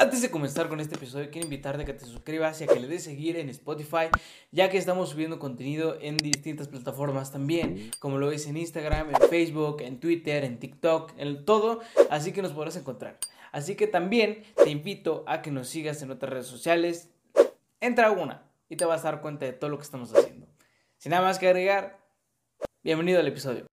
Antes 0.00 0.22
de 0.22 0.30
comenzar 0.30 0.68
con 0.68 0.78
este 0.78 0.94
episodio, 0.94 1.28
quiero 1.28 1.46
invitarte 1.46 1.82
a 1.82 1.84
que 1.84 1.92
te 1.92 2.04
suscribas 2.04 2.60
y 2.60 2.64
a 2.64 2.66
que 2.68 2.78
le 2.78 2.86
des 2.86 3.02
seguir 3.02 3.36
en 3.36 3.48
Spotify, 3.48 4.06
ya 4.52 4.70
que 4.70 4.78
estamos 4.78 5.08
subiendo 5.08 5.40
contenido 5.40 5.98
en 6.00 6.16
distintas 6.16 6.68
plataformas 6.68 7.32
también, 7.32 7.90
como 7.98 8.16
lo 8.18 8.28
ves 8.28 8.46
en 8.46 8.56
Instagram, 8.56 9.10
en 9.10 9.28
Facebook, 9.28 9.80
en 9.80 9.98
Twitter, 9.98 10.44
en 10.44 10.60
TikTok, 10.60 11.14
en 11.18 11.44
todo, 11.44 11.80
así 12.10 12.30
que 12.30 12.42
nos 12.42 12.52
podrás 12.52 12.76
encontrar. 12.76 13.18
Así 13.50 13.74
que 13.74 13.88
también 13.88 14.44
te 14.54 14.70
invito 14.70 15.24
a 15.26 15.42
que 15.42 15.50
nos 15.50 15.66
sigas 15.66 16.00
en 16.00 16.12
otras 16.12 16.32
redes 16.32 16.46
sociales. 16.46 17.10
Entra 17.80 18.06
a 18.06 18.10
una 18.12 18.48
y 18.68 18.76
te 18.76 18.84
vas 18.84 19.00
a 19.00 19.10
dar 19.10 19.20
cuenta 19.20 19.46
de 19.46 19.52
todo 19.52 19.68
lo 19.68 19.78
que 19.78 19.84
estamos 19.84 20.14
haciendo. 20.14 20.46
Sin 20.98 21.10
nada 21.10 21.24
más 21.24 21.40
que 21.40 21.48
agregar, 21.48 21.98
bienvenido 22.84 23.18
al 23.18 23.26
episodio. 23.26 23.67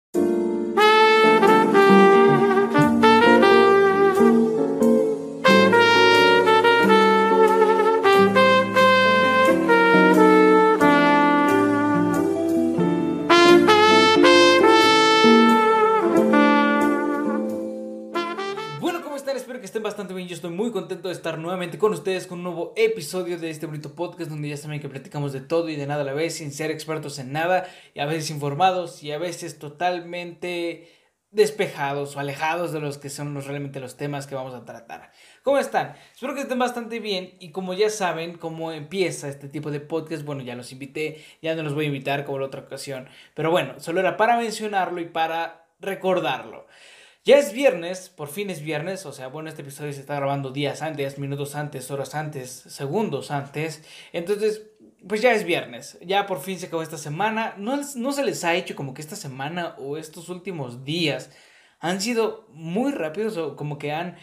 Bastante 19.82 20.14
bien. 20.14 20.28
Yo 20.28 20.36
estoy 20.36 20.52
muy 20.52 20.72
contento 20.72 21.08
de 21.08 21.14
estar 21.14 21.40
nuevamente 21.40 21.80
con 21.80 21.94
ustedes 21.94 22.28
con 22.28 22.40
un 22.40 22.44
nuevo 22.44 22.74
episodio 22.76 23.40
de 23.40 23.50
este 23.50 23.66
bonito 23.66 23.96
podcast 23.96 24.30
donde 24.30 24.50
ya 24.50 24.58
saben 24.58 24.80
que 24.80 24.90
platicamos 24.90 25.34
de 25.34 25.42
todo 25.42 25.70
y 25.70 25.76
de 25.76 25.88
nada 25.88 26.02
a 26.02 26.06
la 26.06 26.14
vez 26.14 26.36
sin 26.36 26.52
ser 26.52 26.70
expertos 26.70 27.18
en 27.18 27.32
nada 27.32 27.68
y 27.96 28.00
a 28.00 28.06
veces 28.06 28.30
informados 28.30 29.02
y 29.02 29.12
a 29.12 29.18
veces 29.18 29.58
totalmente 29.58 30.92
despejados 31.32 32.16
o 32.16 32.20
alejados 32.20 32.72
de 32.72 32.80
los 32.80 33.00
que 33.00 33.10
son 33.10 33.42
realmente 33.42 33.80
los 33.80 33.98
temas 33.98 34.28
que 34.28 34.36
vamos 34.36 34.54
a 34.54 34.66
tratar. 34.66 35.12
¿Cómo 35.42 35.58
están? 35.58 35.96
Espero 36.14 36.36
que 36.36 36.42
estén 36.42 36.60
bastante 36.60 37.00
bien 37.00 37.34
y 37.40 37.52
como 37.52 37.74
ya 37.74 37.90
saben 37.90 38.38
cómo 38.38 38.72
empieza 38.72 39.28
este 39.28 39.50
tipo 39.50 39.72
de 39.72 39.80
podcast, 39.80 40.24
bueno, 40.24 40.44
ya 40.44 40.54
los 40.56 40.72
invité, 40.72 41.26
ya 41.42 41.56
no 41.56 41.64
los 41.64 41.74
voy 41.74 41.86
a 41.86 41.88
invitar 41.88 42.26
como 42.26 42.38
la 42.38 42.46
otra 42.46 42.62
ocasión, 42.62 43.10
pero 43.34 43.50
bueno, 43.50 43.80
solo 43.80 44.00
era 44.00 44.18
para 44.18 44.38
mencionarlo 44.38 45.02
y 45.02 45.06
para 45.06 45.66
recordarlo. 45.80 46.68
Ya 47.26 47.38
es 47.38 47.54
viernes, 47.54 48.10
por 48.10 48.28
fin 48.28 48.50
es 48.50 48.62
viernes, 48.62 49.06
o 49.06 49.14
sea, 49.14 49.28
bueno, 49.28 49.48
este 49.48 49.62
episodio 49.62 49.94
se 49.94 50.02
está 50.02 50.16
grabando 50.16 50.52
días 50.52 50.82
antes, 50.82 51.18
minutos 51.18 51.56
antes, 51.56 51.90
horas 51.90 52.16
antes, 52.16 52.50
segundos 52.52 53.32
antes. 53.32 53.82
Entonces, 54.12 54.64
pues 55.08 55.22
ya 55.22 55.32
es 55.34 55.46
viernes, 55.46 55.98
ya 56.06 56.26
por 56.26 56.42
fin 56.42 56.60
se 56.60 56.66
acabó 56.66 56.84
esta 56.84 56.98
semana. 56.98 57.56
No, 57.58 57.80
no 57.96 58.12
se 58.12 58.26
les 58.26 58.44
ha 58.44 58.56
hecho 58.56 58.76
como 58.76 58.94
que 58.94 59.02
esta 59.02 59.16
semana 59.16 59.76
o 59.78 59.96
estos 59.96 60.28
últimos 60.28 60.84
días 60.84 61.32
han 61.80 62.02
sido 62.02 62.46
muy 62.52 62.92
rápidos 62.92 63.38
o 63.38 63.56
como 63.56 63.78
que 63.78 63.94
han 63.94 64.18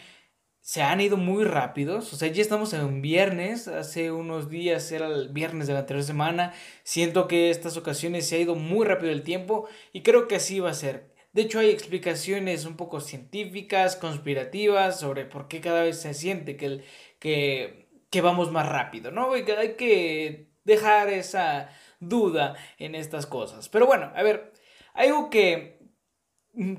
se 0.61 0.83
han 0.83 1.01
ido 1.01 1.17
muy 1.17 1.43
rápidos. 1.43 2.13
O 2.13 2.15
sea, 2.15 2.27
ya 2.29 2.41
estamos 2.41 2.73
en 2.73 3.01
viernes. 3.01 3.67
Hace 3.67 4.11
unos 4.11 4.49
días 4.49 4.91
era 4.91 5.07
el 5.07 5.29
viernes 5.29 5.67
de 5.67 5.73
la 5.73 5.79
anterior 5.79 6.05
semana. 6.05 6.53
Siento 6.83 7.27
que 7.27 7.49
estas 7.49 7.77
ocasiones 7.77 8.27
se 8.27 8.35
ha 8.35 8.39
ido 8.39 8.55
muy 8.55 8.85
rápido 8.85 9.11
el 9.11 9.23
tiempo. 9.23 9.67
Y 9.91 10.03
creo 10.03 10.27
que 10.27 10.35
así 10.35 10.59
va 10.59 10.69
a 10.69 10.75
ser. 10.75 11.10
De 11.33 11.43
hecho, 11.43 11.59
hay 11.59 11.69
explicaciones 11.69 12.65
un 12.65 12.75
poco 12.75 12.99
científicas, 12.99 13.95
conspirativas, 13.95 14.99
sobre 14.99 15.25
por 15.25 15.47
qué 15.47 15.61
cada 15.61 15.83
vez 15.83 16.01
se 16.01 16.13
siente 16.13 16.57
que, 16.57 16.83
que, 17.19 17.87
que 18.09 18.21
vamos 18.21 18.51
más 18.51 18.67
rápido, 18.67 19.11
¿no? 19.11 19.35
Y 19.37 19.45
que 19.45 19.53
hay 19.53 19.75
que 19.75 20.47
dejar 20.65 21.09
esa 21.09 21.69
duda 21.99 22.55
en 22.77 22.95
estas 22.95 23.25
cosas. 23.25 23.69
Pero 23.69 23.85
bueno, 23.87 24.11
a 24.15 24.23
ver, 24.23 24.51
algo 24.93 25.29
que 25.29 25.80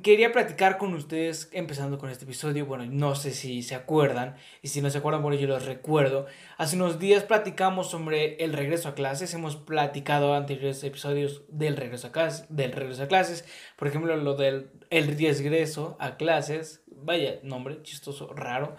quería 0.03 0.33
platicar 0.33 0.77
con 0.77 0.93
ustedes 0.95 1.49
empezando 1.53 1.99
con 1.99 2.11
este 2.11 2.25
episodio. 2.25 2.67
Bueno, 2.67 2.85
no 2.87 3.15
sé 3.15 3.33
si 3.33 3.63
se 3.63 3.75
acuerdan, 3.75 4.37
y 4.61 4.69
si 4.69 4.83
no 4.83 4.91
se 4.91 4.99
acuerdan, 4.99 5.23
bueno, 5.23 5.39
yo 5.39 5.47
los 5.47 5.65
recuerdo. 5.65 6.27
Hace 6.59 6.77
unos 6.77 6.99
días 6.99 7.25
platicamos 7.25 7.91
sobre 7.91 8.37
el 8.37 8.53
regreso 8.53 8.89
a 8.89 8.95
clases. 8.95 9.33
Hemos 9.35 9.57
platicado 9.57 10.35
anteriores 10.35 10.85
episodios 10.85 11.43
del 11.49 11.77
regreso 11.77 12.09
a 12.09 12.13
clases, 12.13 12.47
del 12.49 12.73
regreso 12.73 13.05
a 13.05 13.09
clases. 13.09 13.45
Por 13.77 13.89
ejemplo, 13.89 14.17
lo 14.17 14.35
del 14.35 14.71
el 14.91 15.17
regreso 15.17 15.97
a 16.01 16.17
clases. 16.17 16.83
Vaya 17.05 17.41
nombre, 17.43 17.83
chistoso, 17.83 18.33
raro 18.35 18.77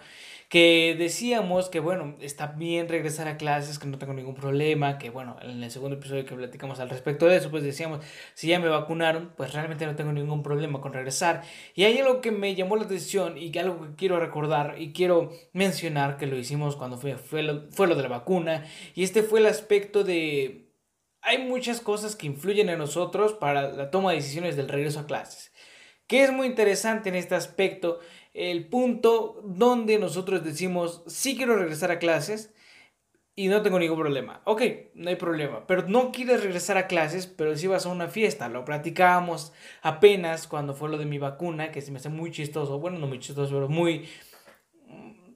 que 0.54 0.94
decíamos 0.96 1.68
que 1.68 1.80
bueno, 1.80 2.14
está 2.20 2.46
bien 2.46 2.88
regresar 2.88 3.26
a 3.26 3.36
clases, 3.36 3.80
que 3.80 3.88
no 3.88 3.98
tengo 3.98 4.12
ningún 4.14 4.36
problema, 4.36 4.98
que 4.98 5.10
bueno, 5.10 5.36
en 5.42 5.60
el 5.64 5.68
segundo 5.72 5.96
episodio 5.96 6.24
que 6.24 6.36
platicamos 6.36 6.78
al 6.78 6.90
respecto 6.90 7.26
de 7.26 7.38
eso, 7.38 7.50
pues 7.50 7.64
decíamos, 7.64 8.04
si 8.34 8.46
ya 8.46 8.60
me 8.60 8.68
vacunaron, 8.68 9.32
pues 9.36 9.52
realmente 9.52 9.84
no 9.84 9.96
tengo 9.96 10.12
ningún 10.12 10.44
problema 10.44 10.80
con 10.80 10.92
regresar. 10.92 11.42
Y 11.74 11.82
hay 11.82 11.98
algo 11.98 12.20
que 12.20 12.30
me 12.30 12.54
llamó 12.54 12.76
la 12.76 12.84
atención 12.84 13.36
y 13.36 13.50
que 13.50 13.58
algo 13.58 13.82
que 13.82 13.96
quiero 13.96 14.20
recordar 14.20 14.76
y 14.78 14.92
quiero 14.92 15.32
mencionar 15.52 16.18
que 16.18 16.28
lo 16.28 16.38
hicimos 16.38 16.76
cuando 16.76 16.98
fue, 16.98 17.16
fue, 17.16 17.42
lo, 17.42 17.68
fue 17.72 17.88
lo 17.88 17.96
de 17.96 18.04
la 18.04 18.08
vacuna, 18.08 18.64
y 18.94 19.02
este 19.02 19.24
fue 19.24 19.40
el 19.40 19.46
aspecto 19.46 20.04
de... 20.04 20.70
Hay 21.20 21.38
muchas 21.38 21.80
cosas 21.80 22.14
que 22.14 22.28
influyen 22.28 22.68
en 22.68 22.78
nosotros 22.78 23.32
para 23.32 23.72
la 23.72 23.90
toma 23.90 24.10
de 24.10 24.18
decisiones 24.18 24.54
del 24.54 24.68
regreso 24.68 25.00
a 25.00 25.06
clases. 25.06 25.50
Que 26.06 26.24
es 26.24 26.32
muy 26.32 26.46
interesante 26.46 27.08
en 27.08 27.14
este 27.14 27.34
aspecto 27.34 28.00
el 28.34 28.66
punto 28.66 29.40
donde 29.44 29.98
nosotros 29.98 30.44
decimos, 30.44 31.02
sí 31.06 31.36
quiero 31.36 31.56
regresar 31.56 31.90
a 31.90 31.98
clases 31.98 32.52
y 33.36 33.48
no 33.48 33.62
tengo 33.62 33.78
ningún 33.78 33.98
problema. 33.98 34.42
Ok, 34.44 34.62
no 34.94 35.08
hay 35.08 35.16
problema, 35.16 35.66
pero 35.66 35.88
no 35.88 36.12
quieres 36.12 36.42
regresar 36.42 36.76
a 36.76 36.86
clases, 36.86 37.26
pero 37.26 37.56
sí 37.56 37.66
vas 37.66 37.86
a 37.86 37.88
una 37.88 38.08
fiesta. 38.08 38.48
Lo 38.48 38.64
platicábamos 38.64 39.52
apenas 39.82 40.46
cuando 40.46 40.74
fue 40.74 40.88
lo 40.88 40.98
de 40.98 41.06
mi 41.06 41.18
vacuna, 41.18 41.72
que 41.72 41.80
se 41.80 41.90
me 41.90 41.98
hace 41.98 42.10
muy 42.10 42.30
chistoso, 42.30 42.78
bueno, 42.78 42.98
no 42.98 43.06
muy 43.06 43.18
chistoso, 43.18 43.52
pero 43.54 43.68
muy, 43.68 44.08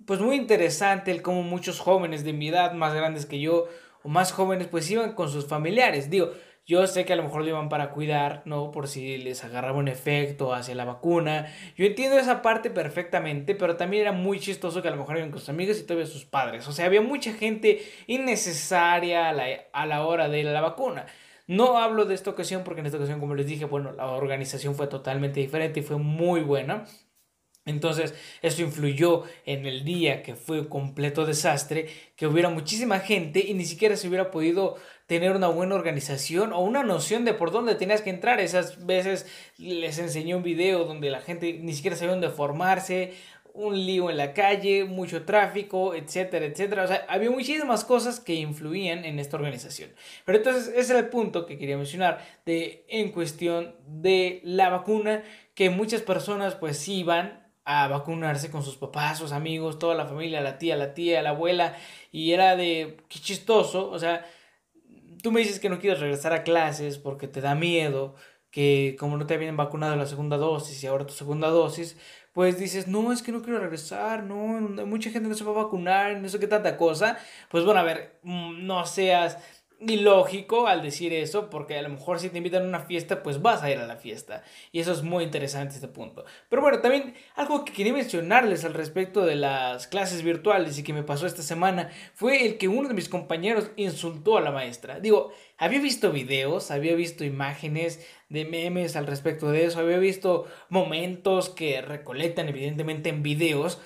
pues 0.06 0.20
muy 0.20 0.36
interesante 0.36 1.10
el 1.10 1.22
cómo 1.22 1.42
muchos 1.42 1.80
jóvenes 1.80 2.24
de 2.24 2.32
mi 2.32 2.48
edad, 2.48 2.72
más 2.72 2.94
grandes 2.94 3.26
que 3.26 3.40
yo, 3.40 3.66
o 4.02 4.08
más 4.08 4.32
jóvenes, 4.32 4.68
pues 4.68 4.88
iban 4.90 5.14
con 5.14 5.28
sus 5.28 5.46
familiares. 5.46 6.08
Digo, 6.08 6.30
yo 6.68 6.86
sé 6.86 7.06
que 7.06 7.14
a 7.14 7.16
lo 7.16 7.22
mejor 7.22 7.40
lo 7.42 7.48
iban 7.48 7.70
para 7.70 7.92
cuidar, 7.92 8.42
¿no? 8.44 8.70
Por 8.70 8.88
si 8.88 9.16
les 9.16 9.42
agarraba 9.42 9.78
un 9.78 9.88
efecto 9.88 10.52
hacia 10.52 10.74
la 10.74 10.84
vacuna. 10.84 11.46
Yo 11.76 11.86
entiendo 11.86 12.18
esa 12.18 12.42
parte 12.42 12.68
perfectamente, 12.68 13.54
pero 13.54 13.76
también 13.76 14.02
era 14.02 14.12
muy 14.12 14.38
chistoso 14.38 14.82
que 14.82 14.88
a 14.88 14.90
lo 14.90 14.98
mejor 14.98 15.16
iban 15.16 15.30
con 15.30 15.40
sus 15.40 15.48
amigos 15.48 15.80
y 15.80 15.84
todavía 15.84 16.06
sus 16.06 16.26
padres. 16.26 16.68
O 16.68 16.72
sea, 16.72 16.84
había 16.84 17.00
mucha 17.00 17.32
gente 17.32 17.82
innecesaria 18.06 19.30
a 19.30 19.32
la, 19.32 19.46
a 19.72 19.86
la 19.86 20.04
hora 20.04 20.28
de 20.28 20.44
la 20.44 20.60
vacuna. 20.60 21.06
No 21.46 21.78
hablo 21.78 22.04
de 22.04 22.14
esta 22.14 22.28
ocasión 22.28 22.64
porque 22.64 22.80
en 22.80 22.86
esta 22.86 22.98
ocasión, 22.98 23.18
como 23.18 23.34
les 23.34 23.46
dije, 23.46 23.64
bueno, 23.64 23.92
la 23.92 24.06
organización 24.08 24.74
fue 24.74 24.88
totalmente 24.88 25.40
diferente 25.40 25.80
y 25.80 25.82
fue 25.82 25.96
muy 25.96 26.42
buena. 26.42 26.84
Entonces, 27.68 28.14
eso 28.42 28.62
influyó 28.62 29.24
en 29.46 29.66
el 29.66 29.84
día 29.84 30.22
que 30.22 30.34
fue 30.34 30.68
completo 30.68 31.26
desastre, 31.26 31.88
que 32.16 32.26
hubiera 32.26 32.48
muchísima 32.48 33.00
gente 33.00 33.40
y 33.46 33.54
ni 33.54 33.64
siquiera 33.64 33.96
se 33.96 34.08
hubiera 34.08 34.30
podido 34.30 34.76
tener 35.06 35.32
una 35.32 35.48
buena 35.48 35.74
organización 35.74 36.52
o 36.52 36.60
una 36.60 36.82
noción 36.82 37.24
de 37.24 37.32
por 37.32 37.50
dónde 37.50 37.74
tenías 37.74 38.02
que 38.02 38.10
entrar. 38.10 38.40
Esas 38.40 38.84
veces 38.84 39.26
les 39.56 39.98
enseñé 39.98 40.34
un 40.34 40.42
video 40.42 40.84
donde 40.84 41.10
la 41.10 41.20
gente 41.20 41.54
ni 41.54 41.72
siquiera 41.72 41.96
sabía 41.96 42.12
dónde 42.12 42.28
formarse, 42.28 43.14
un 43.54 43.74
lío 43.86 44.08
en 44.08 44.16
la 44.16 44.34
calle, 44.34 44.84
mucho 44.84 45.24
tráfico, 45.24 45.94
etcétera, 45.94 46.46
etcétera. 46.46 46.84
O 46.84 46.86
sea, 46.86 47.04
había 47.08 47.30
muchísimas 47.30 47.84
cosas 47.84 48.20
que 48.20 48.34
influían 48.34 49.04
en 49.04 49.18
esta 49.18 49.36
organización. 49.36 49.90
Pero 50.24 50.38
entonces 50.38 50.72
ese 50.76 50.92
era 50.92 51.00
el 51.00 51.08
punto 51.08 51.44
que 51.44 51.58
quería 51.58 51.76
mencionar 51.76 52.24
de 52.46 52.84
en 52.88 53.10
cuestión 53.10 53.74
de 53.86 54.40
la 54.44 54.68
vacuna, 54.68 55.24
que 55.54 55.70
muchas 55.70 56.02
personas 56.02 56.54
pues 56.54 56.86
iban 56.86 57.47
a 57.70 57.86
vacunarse 57.86 58.50
con 58.50 58.62
sus 58.62 58.76
papás, 58.76 59.18
sus 59.18 59.32
amigos, 59.32 59.78
toda 59.78 59.94
la 59.94 60.06
familia, 60.06 60.40
la 60.40 60.56
tía, 60.56 60.74
la 60.74 60.94
tía, 60.94 61.20
la 61.20 61.30
abuela, 61.30 61.76
y 62.10 62.32
era 62.32 62.56
de, 62.56 62.96
qué 63.10 63.18
chistoso, 63.18 63.90
o 63.90 63.98
sea, 63.98 64.24
tú 65.22 65.30
me 65.30 65.40
dices 65.40 65.60
que 65.60 65.68
no 65.68 65.78
quieres 65.78 66.00
regresar 66.00 66.32
a 66.32 66.44
clases 66.44 66.96
porque 66.96 67.28
te 67.28 67.42
da 67.42 67.54
miedo, 67.54 68.14
que 68.50 68.96
como 68.98 69.18
no 69.18 69.26
te 69.26 69.34
habían 69.34 69.58
vacunado 69.58 69.96
la 69.96 70.06
segunda 70.06 70.38
dosis 70.38 70.82
y 70.82 70.86
ahora 70.86 71.06
tu 71.06 71.12
segunda 71.12 71.48
dosis, 71.48 71.98
pues 72.32 72.58
dices, 72.58 72.88
no, 72.88 73.12
es 73.12 73.22
que 73.22 73.32
no 73.32 73.42
quiero 73.42 73.58
regresar, 73.60 74.22
no, 74.24 74.36
mucha 74.86 75.10
gente 75.10 75.28
no 75.28 75.34
se 75.34 75.44
va 75.44 75.50
a 75.50 75.64
vacunar, 75.64 76.16
no 76.16 76.28
sé 76.30 76.38
qué 76.38 76.46
tanta 76.46 76.78
cosa, 76.78 77.18
pues 77.50 77.66
bueno, 77.66 77.80
a 77.80 77.82
ver, 77.82 78.18
mm, 78.22 78.66
no 78.66 78.86
seas 78.86 79.36
ilógico 79.80 80.66
al 80.66 80.82
decir 80.82 81.12
eso, 81.12 81.50
porque 81.50 81.78
a 81.78 81.82
lo 81.82 81.88
mejor 81.88 82.18
si 82.18 82.30
te 82.30 82.38
invitan 82.38 82.62
a 82.62 82.68
una 82.68 82.80
fiesta, 82.80 83.22
pues 83.22 83.40
vas 83.42 83.62
a 83.62 83.70
ir 83.70 83.78
a 83.78 83.86
la 83.86 83.96
fiesta. 83.96 84.42
Y 84.72 84.80
eso 84.80 84.92
es 84.92 85.02
muy 85.02 85.22
interesante 85.24 85.74
este 85.74 85.88
punto. 85.88 86.24
Pero 86.48 86.62
bueno, 86.62 86.80
también 86.80 87.14
algo 87.36 87.64
que 87.64 87.72
quería 87.72 87.92
mencionarles 87.92 88.64
al 88.64 88.74
respecto 88.74 89.24
de 89.24 89.36
las 89.36 89.86
clases 89.86 90.22
virtuales 90.22 90.78
y 90.78 90.82
que 90.82 90.92
me 90.92 91.04
pasó 91.04 91.26
esta 91.26 91.42
semana 91.42 91.90
fue 92.14 92.44
el 92.44 92.58
que 92.58 92.68
uno 92.68 92.88
de 92.88 92.94
mis 92.94 93.08
compañeros 93.08 93.70
insultó 93.76 94.36
a 94.36 94.40
la 94.40 94.50
maestra. 94.50 94.98
Digo, 94.98 95.32
había 95.56 95.80
visto 95.80 96.10
videos, 96.10 96.70
había 96.70 96.94
visto 96.94 97.24
imágenes 97.24 98.04
de 98.28 98.44
memes 98.44 98.96
al 98.96 99.06
respecto 99.06 99.50
de 99.50 99.64
eso, 99.64 99.78
había 99.78 99.98
visto 99.98 100.46
momentos 100.68 101.50
que 101.50 101.80
recolectan 101.82 102.48
evidentemente 102.48 103.10
en 103.10 103.22
videos 103.22 103.80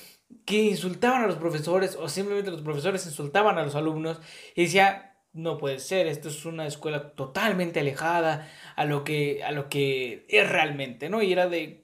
que 0.47 0.63
insultaban 0.63 1.23
a 1.23 1.27
los 1.27 1.37
profesores 1.37 1.97
o 1.97 2.09
simplemente 2.09 2.51
los 2.51 2.63
profesores 2.63 3.05
insultaban 3.07 3.59
a 3.59 3.63
los 3.63 3.75
alumnos 3.75 4.21
y 4.55 4.63
decía 4.63 5.12
no 5.33 5.59
puede 5.59 5.79
ser, 5.79 6.07
esto 6.07 6.29
es 6.29 6.45
una 6.45 6.67
escuela 6.67 7.13
totalmente 7.13 7.81
alejada 7.81 8.51
a 8.77 8.85
lo 8.85 9.05
que, 9.05 9.43
a 9.45 9.53
lo 9.53 9.69
que 9.69 10.27
es 10.29 10.49
realmente, 10.49 11.09
¿no? 11.09 11.23
Y 11.23 11.33
era 11.33 11.49
de, 11.49 11.83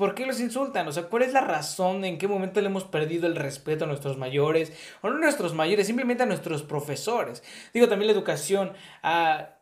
¿Por 0.00 0.14
qué 0.14 0.24
los 0.24 0.40
insultan? 0.40 0.88
O 0.88 0.92
sea, 0.92 1.10
¿cuál 1.10 1.24
es 1.24 1.34
la 1.34 1.42
razón? 1.42 2.06
¿En 2.06 2.16
qué 2.16 2.26
momento 2.26 2.62
le 2.62 2.68
hemos 2.68 2.84
perdido 2.84 3.26
el 3.26 3.36
respeto 3.36 3.84
a 3.84 3.86
nuestros 3.86 4.16
mayores? 4.16 4.72
O 5.02 5.10
no 5.10 5.16
a 5.16 5.20
nuestros 5.20 5.52
mayores, 5.52 5.86
simplemente 5.86 6.22
a 6.22 6.26
nuestros 6.26 6.62
profesores. 6.62 7.42
Digo, 7.74 7.86
también 7.86 8.06
la 8.06 8.14
educación 8.14 8.72
ha 9.02 9.58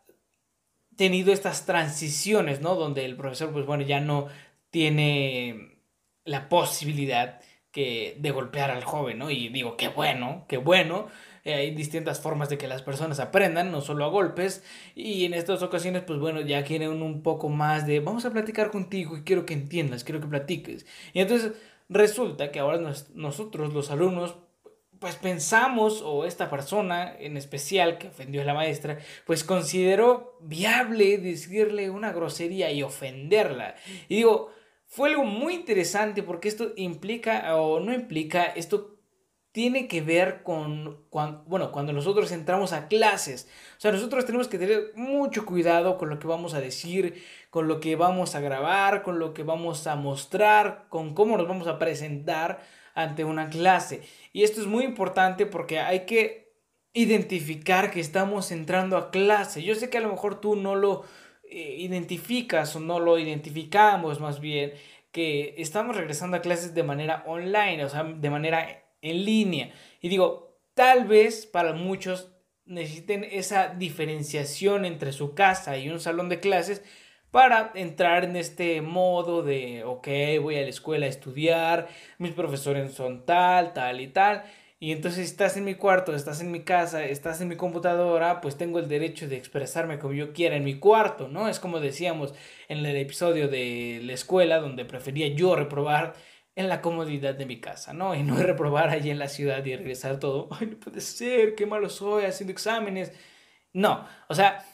tenido 0.95 1.33
estas 1.33 1.67
transiciones, 1.67 2.61
¿no? 2.61 2.77
Donde 2.77 3.05
el 3.05 3.17
profesor, 3.17 3.51
pues 3.53 3.67
bueno, 3.67 3.83
ya 3.83 3.99
no 3.99 4.29
tiene 4.71 5.81
la 6.25 6.49
posibilidad 6.49 7.41
que, 7.73 8.17
de 8.21 8.31
golpear 8.31 8.71
al 8.71 8.85
joven, 8.85 9.19
¿no? 9.19 9.31
Y 9.31 9.49
digo, 9.49 9.77
qué 9.77 9.89
bueno, 9.89 10.45
qué 10.49 10.59
bueno. 10.59 11.09
Eh, 11.49 11.55
hay 11.55 11.71
distintas 11.71 12.21
formas 12.21 12.51
de 12.51 12.59
que 12.59 12.69
las 12.69 12.83
personas 12.83 13.21
aprendan, 13.21 13.73
no 13.73 13.81
solo 13.81 14.05
a 14.05 14.09
golpes. 14.09 14.63
Y 14.95 15.25
en 15.25 15.33
estas 15.33 15.63
ocasiones, 15.63 16.03
pues 16.03 16.19
bueno, 16.19 16.43
ya 16.43 16.63
quieren 16.63 17.03
un 17.03 17.23
poco 17.23 17.49
más 17.49 17.87
de, 17.87 18.01
vamos 18.01 18.27
a 18.27 18.31
platicar 18.31 18.71
contigo 18.71 19.17
y 19.17 19.23
quiero 19.23 19.47
que 19.47 19.55
entiendas, 19.55 20.05
quiero 20.05 20.21
que 20.21 20.27
platiques. 20.27 20.85
Y 21.15 21.21
entonces 21.21 21.53
resulta 21.89 22.51
que 22.53 22.59
ahora 22.59 22.93
nosotros, 23.15 23.73
los 23.73 23.91
alumnos, 23.91 24.37
pues 24.99 25.17
pensamos, 25.17 26.03
o 26.05 26.27
esta 26.27 26.51
persona 26.51 27.17
en 27.19 27.39
especial 27.39 27.97
que 27.97 28.09
ofendió 28.09 28.43
a 28.43 28.45
la 28.45 28.53
maestra, 28.53 28.99
pues 29.25 29.43
consideró 29.43 30.37
viable 30.43 31.17
decirle 31.17 31.89
una 31.89 32.13
grosería 32.13 32.71
y 32.73 32.83
ofenderla. 32.83 33.75
Y 34.11 34.17
digo, 34.17 34.51
fue 34.85 35.09
algo 35.09 35.25
muy 35.25 35.55
interesante 35.55 36.23
porque 36.23 36.49
esto 36.49 36.73
implica 36.77 37.57
o 37.57 37.81
no 37.81 37.95
implica, 37.95 38.45
esto 38.45 38.98
tiene 39.59 39.89
que 39.89 40.03
ver 40.03 40.45
con, 40.45 41.03
cuando, 41.11 41.43
bueno, 41.49 41.73
cuando 41.73 41.93
nosotros 41.93 42.31
entramos 42.31 42.73
a 42.73 42.87
clases. 42.87 43.49
O 43.77 43.81
sea, 43.81 43.91
nosotros 43.91 44.25
tenemos 44.25 44.47
que 44.47 44.57
tener 44.57 44.93
mucho 44.95 45.45
cuidado 45.45 45.99
con 45.99 46.09
lo 46.11 46.21
que 46.21 46.29
vamos 46.29 46.55
a 46.55 46.61
decir, 46.61 47.25
con 47.51 47.67
lo 47.67 47.81
que 47.81 47.97
vamos 47.97 48.37
a 48.37 48.41
grabar, 48.41 49.03
con 49.03 49.19
lo 49.19 49.35
que 49.35 49.43
vamos 49.43 49.89
a 49.89 49.97
mostrar, 49.97 50.87
con 50.91 51.13
cómo 51.13 51.37
nos 51.37 51.49
vamos 51.49 51.67
a 51.67 51.77
presentar 51.77 52.65
ante 52.95 53.25
una 53.25 53.51
clase. 53.51 54.03
Y 54.33 54.45
esto 54.45 54.61
es 54.61 54.69
muy 54.69 54.85
importante 54.85 55.45
porque 55.45 55.81
hay 55.81 56.07
que 56.07 56.55
identificar 56.93 57.91
que 57.91 57.99
estamos 57.99 58.53
entrando 58.53 58.97
a 58.97 59.11
clase. 59.11 59.65
Yo 59.65 59.75
sé 59.75 59.91
que 59.91 59.99
a 59.99 60.03
lo 60.03 60.13
mejor 60.13 60.41
tú 60.41 60.55
no 60.55 60.77
lo 60.77 61.03
eh, 61.51 61.79
identificas 61.81 62.77
o 62.77 62.79
no 62.79 63.01
lo 63.01 63.19
identificamos 63.19 64.21
más 64.21 64.39
bien 64.39 64.75
que 65.11 65.57
estamos 65.59 65.97
regresando 65.97 66.37
a 66.37 66.43
clases 66.43 66.75
de 66.75 66.85
manera 66.85 67.25
online, 67.27 67.85
o 67.85 67.89
sea, 67.89 68.05
de 68.05 68.31
manera 68.31 68.85
en 69.03 69.25
línea. 69.25 69.73
Y 70.01 70.09
digo, 70.09 70.61
tal 70.75 71.07
vez 71.07 71.47
para 71.47 71.73
muchos 71.73 72.33
necesiten 72.65 73.25
esa 73.25 73.69
diferenciación 73.69 74.85
entre 74.85 75.13
su 75.13 75.35
casa 75.35 75.79
y 75.79 75.89
un 75.89 76.01
salón 76.01 76.29
de 76.29 76.41
clases 76.41 76.83
para 77.31 77.73
entrar 77.75 78.25
en 78.25 78.37
este 78.37 78.81
modo 78.81 79.43
de, 79.43 79.85
ok, 79.85 80.09
voy 80.41 80.57
a 80.57 80.63
la 80.63 80.69
escuela 80.69 81.07
a 81.07 81.11
estudiar, 81.11 81.89
mis 82.19 82.33
profesores 82.33 82.93
son 82.93 83.27
tal, 83.27 83.73
tal 83.73 84.01
y 84.01 84.09
tal. 84.09 84.45
Y 84.81 84.93
entonces 84.93 85.27
estás 85.29 85.57
en 85.57 85.65
mi 85.65 85.75
cuarto, 85.75 86.15
estás 86.15 86.41
en 86.41 86.53
mi 86.53 86.61
casa, 86.61 87.05
estás 87.05 87.41
en 87.41 87.49
mi 87.49 87.57
computadora, 87.57 88.41
pues 88.41 88.57
tengo 88.57 88.79
el 88.79 88.89
derecho 88.89 89.29
de 89.29 89.37
expresarme 89.37 89.99
como 89.99 90.15
yo 90.15 90.33
quiera 90.33 90.55
en 90.55 90.63
mi 90.63 90.79
cuarto, 90.79 91.27
¿no? 91.27 91.49
Es 91.49 91.59
como 91.59 91.81
decíamos 91.81 92.33
en 92.69 92.87
el 92.87 92.97
episodio 92.97 93.49
de 93.49 94.01
la 94.05 94.13
escuela, 94.13 94.61
donde 94.61 94.85
prefería 94.85 95.27
yo 95.29 95.57
reprobar 95.57 96.15
en 96.59 96.69
la 96.69 96.83
comodidad 96.83 97.37
de 97.37 97.47
mi 97.47 97.61
casa, 97.61 97.93
¿no? 97.93 98.17
Y 98.17 98.25
no 98.25 98.37
reprobar 98.43 98.91
allí 98.91 99.11
en 99.11 99.21
la 99.21 99.29
ciudad 99.29 99.65
y 99.65 99.77
regresar 99.77 100.19
todo, 100.19 100.49
ay, 100.61 100.67
no 100.67 100.77
puede 100.79 101.01
ser, 101.01 101.55
qué 101.55 101.67
malo 101.67 101.89
soy 101.89 102.25
haciendo 102.25 102.53
exámenes. 102.53 103.13
No, 103.73 104.05
o 104.29 104.35
sea, 104.35 104.65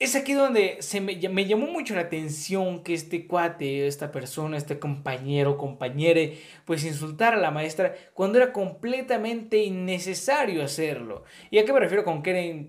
es 0.00 0.16
aquí 0.16 0.32
donde 0.32 0.78
se 0.80 1.00
me, 1.00 1.16
me, 1.28 1.46
llamó 1.46 1.68
mucho 1.68 1.94
la 1.94 2.02
atención 2.02 2.82
que 2.82 2.94
este 2.94 3.28
cuate, 3.28 3.86
esta 3.86 4.10
persona, 4.10 4.56
este 4.56 4.80
compañero, 4.80 5.56
compañere, 5.56 6.40
pues 6.64 6.84
insultara 6.84 7.36
a 7.36 7.40
la 7.40 7.52
maestra 7.52 7.94
cuando 8.12 8.38
era 8.38 8.52
completamente 8.52 9.58
innecesario 9.58 10.64
hacerlo. 10.64 11.24
¿Y 11.50 11.58
a 11.58 11.64
qué 11.64 11.72
me 11.72 11.80
refiero 11.80 12.04
con 12.04 12.22
que 12.24 12.30
era, 12.30 12.66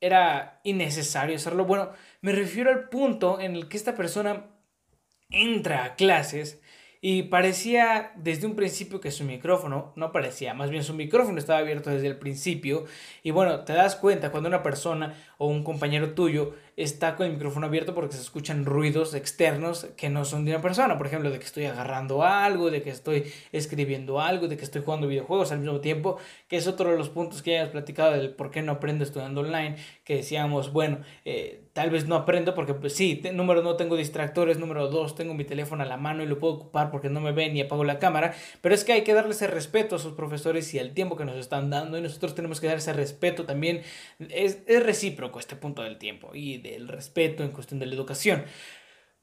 era 0.00 0.60
innecesario 0.64 1.36
hacerlo? 1.36 1.64
Bueno, 1.64 1.92
me 2.20 2.32
refiero 2.32 2.70
al 2.70 2.90
punto 2.90 3.40
en 3.40 3.54
el 3.56 3.68
que 3.68 3.78
esta 3.78 3.94
persona 3.94 4.50
entra 5.30 5.84
a 5.84 5.94
clases 5.96 6.60
y 7.06 7.24
parecía 7.24 8.12
desde 8.16 8.46
un 8.46 8.56
principio 8.56 8.98
que 8.98 9.10
su 9.10 9.24
micrófono, 9.24 9.92
no 9.94 10.10
parecía, 10.10 10.54
más 10.54 10.70
bien 10.70 10.82
su 10.82 10.94
micrófono 10.94 11.38
estaba 11.38 11.58
abierto 11.58 11.90
desde 11.90 12.06
el 12.06 12.16
principio. 12.16 12.86
Y 13.22 13.30
bueno, 13.30 13.60
te 13.60 13.74
das 13.74 13.94
cuenta 13.94 14.30
cuando 14.30 14.48
una 14.48 14.62
persona 14.62 15.14
o 15.38 15.46
un 15.46 15.64
compañero 15.64 16.14
tuyo 16.14 16.54
está 16.76 17.14
con 17.14 17.26
el 17.26 17.32
micrófono 17.32 17.66
abierto 17.66 17.94
porque 17.94 18.14
se 18.14 18.22
escuchan 18.22 18.64
ruidos 18.64 19.14
externos 19.14 19.86
que 19.96 20.10
no 20.10 20.24
son 20.24 20.44
de 20.44 20.52
una 20.52 20.60
persona. 20.60 20.98
Por 20.98 21.06
ejemplo, 21.06 21.30
de 21.30 21.38
que 21.38 21.44
estoy 21.44 21.66
agarrando 21.66 22.24
algo, 22.24 22.70
de 22.70 22.82
que 22.82 22.90
estoy 22.90 23.32
escribiendo 23.52 24.20
algo, 24.20 24.48
de 24.48 24.56
que 24.56 24.64
estoy 24.64 24.82
jugando 24.82 25.06
videojuegos 25.06 25.52
al 25.52 25.60
mismo 25.60 25.80
tiempo, 25.80 26.18
que 26.48 26.56
es 26.56 26.66
otro 26.66 26.90
de 26.90 26.98
los 26.98 27.10
puntos 27.10 27.42
que 27.42 27.52
ya 27.52 27.60
hemos 27.60 27.70
platicado 27.70 28.12
del 28.12 28.34
por 28.34 28.50
qué 28.50 28.62
no 28.62 28.72
aprendo 28.72 29.04
estudiando 29.04 29.42
online, 29.42 29.76
que 30.04 30.16
decíamos, 30.16 30.72
bueno, 30.72 30.98
eh, 31.24 31.64
tal 31.72 31.90
vez 31.90 32.06
no 32.06 32.16
aprendo 32.16 32.54
porque 32.54 32.74
pues 32.74 32.94
sí, 32.94 33.22
número 33.32 33.62
no 33.62 33.76
tengo 33.76 33.96
distractores, 33.96 34.58
número 34.58 34.88
dos, 34.88 35.14
tengo 35.14 35.34
mi 35.34 35.44
teléfono 35.44 35.82
a 35.82 35.86
la 35.86 35.96
mano 35.96 36.22
y 36.22 36.26
lo 36.26 36.38
puedo 36.38 36.54
ocupar 36.54 36.90
porque 36.90 37.08
no 37.08 37.20
me 37.20 37.32
ven 37.32 37.56
y 37.56 37.60
apago 37.60 37.84
la 37.84 37.98
cámara, 37.98 38.34
pero 38.60 38.74
es 38.74 38.84
que 38.84 38.92
hay 38.92 39.02
que 39.02 39.14
darle 39.14 39.32
ese 39.32 39.46
respeto 39.46 39.96
a 39.96 39.98
sus 39.98 40.12
profesores 40.14 40.72
y 40.74 40.78
al 40.78 40.92
tiempo 40.92 41.16
que 41.16 41.24
nos 41.24 41.36
están 41.36 41.70
dando 41.70 41.98
y 41.98 42.02
nosotros 42.02 42.34
tenemos 42.34 42.60
que 42.60 42.66
dar 42.66 42.78
ese 42.78 42.92
respeto 42.92 43.44
también, 43.44 43.82
es, 44.18 44.58
es 44.66 44.82
recíproco 44.82 45.33
este 45.38 45.56
punto 45.56 45.82
del 45.82 45.98
tiempo 45.98 46.30
y 46.34 46.58
del 46.58 46.88
respeto 46.88 47.42
en 47.42 47.52
cuestión 47.52 47.80
de 47.80 47.86
la 47.86 47.94
educación. 47.94 48.44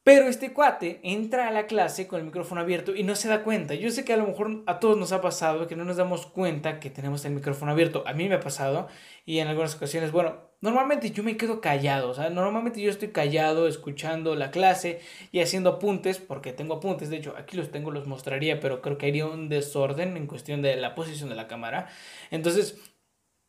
Pero 0.04 0.28
este 0.28 0.52
cuate 0.52 1.00
entra 1.04 1.48
a 1.48 1.52
la 1.52 1.68
clase 1.68 2.08
con 2.08 2.20
el 2.20 2.26
micrófono 2.26 2.62
abierto 2.62 2.96
y 2.96 3.04
no 3.04 3.16
se 3.16 3.28
da 3.28 3.44
cuenta. 3.44 3.76
Yo 3.76 3.92
sé 3.92 4.04
que 4.04 4.14
a 4.14 4.18
lo 4.18 4.26
mejor 4.26 4.64
a 4.66 4.80
todos 4.80 4.98
nos 4.98 5.12
ha 5.12 5.22
pasado 5.22 5.68
que 5.68 5.76
no 5.76 5.86
nos 5.86 5.98
damos 5.98 6.26
cuenta 6.26 6.80
que 6.80 6.90
tenemos 6.90 7.24
el 7.26 7.34
micrófono 7.34 7.72
abierto. 7.72 8.04
A 8.08 8.14
mí 8.14 8.28
me 8.28 8.36
ha 8.36 8.40
pasado 8.40 8.88
y 9.26 9.38
en 9.38 9.48
algunas 9.48 9.76
ocasiones, 9.76 10.12
bueno, 10.12 10.50
normalmente 10.60 11.12
yo 11.12 11.22
me 11.22 11.38
quedo 11.38 11.62
callado. 11.62 12.10
O 12.10 12.14
sea, 12.16 12.32
normalmente 12.32 12.82
yo 12.82 12.90
estoy 12.90 13.10
callado 13.10 13.68
escuchando 13.68 14.34
la 14.34 14.50
clase 14.50 15.02
y 15.32 15.40
haciendo 15.40 15.70
apuntes, 15.70 16.18
porque 16.18 16.52
tengo 16.52 16.74
apuntes. 16.76 17.12
De 17.12 17.18
hecho, 17.18 17.36
aquí 17.38 17.56
los 17.56 17.70
tengo, 17.70 17.92
los 17.92 18.08
mostraría, 18.08 18.60
pero 18.60 18.82
creo 18.82 18.98
que 18.98 19.06
haría 19.06 19.28
un 19.28 19.50
desorden 19.50 20.18
en 20.18 20.26
cuestión 20.26 20.64
de 20.64 20.78
la 20.78 20.96
posición 20.96 21.30
de 21.30 21.36
la 21.36 21.48
cámara. 21.48 21.90
Entonces, 22.32 22.80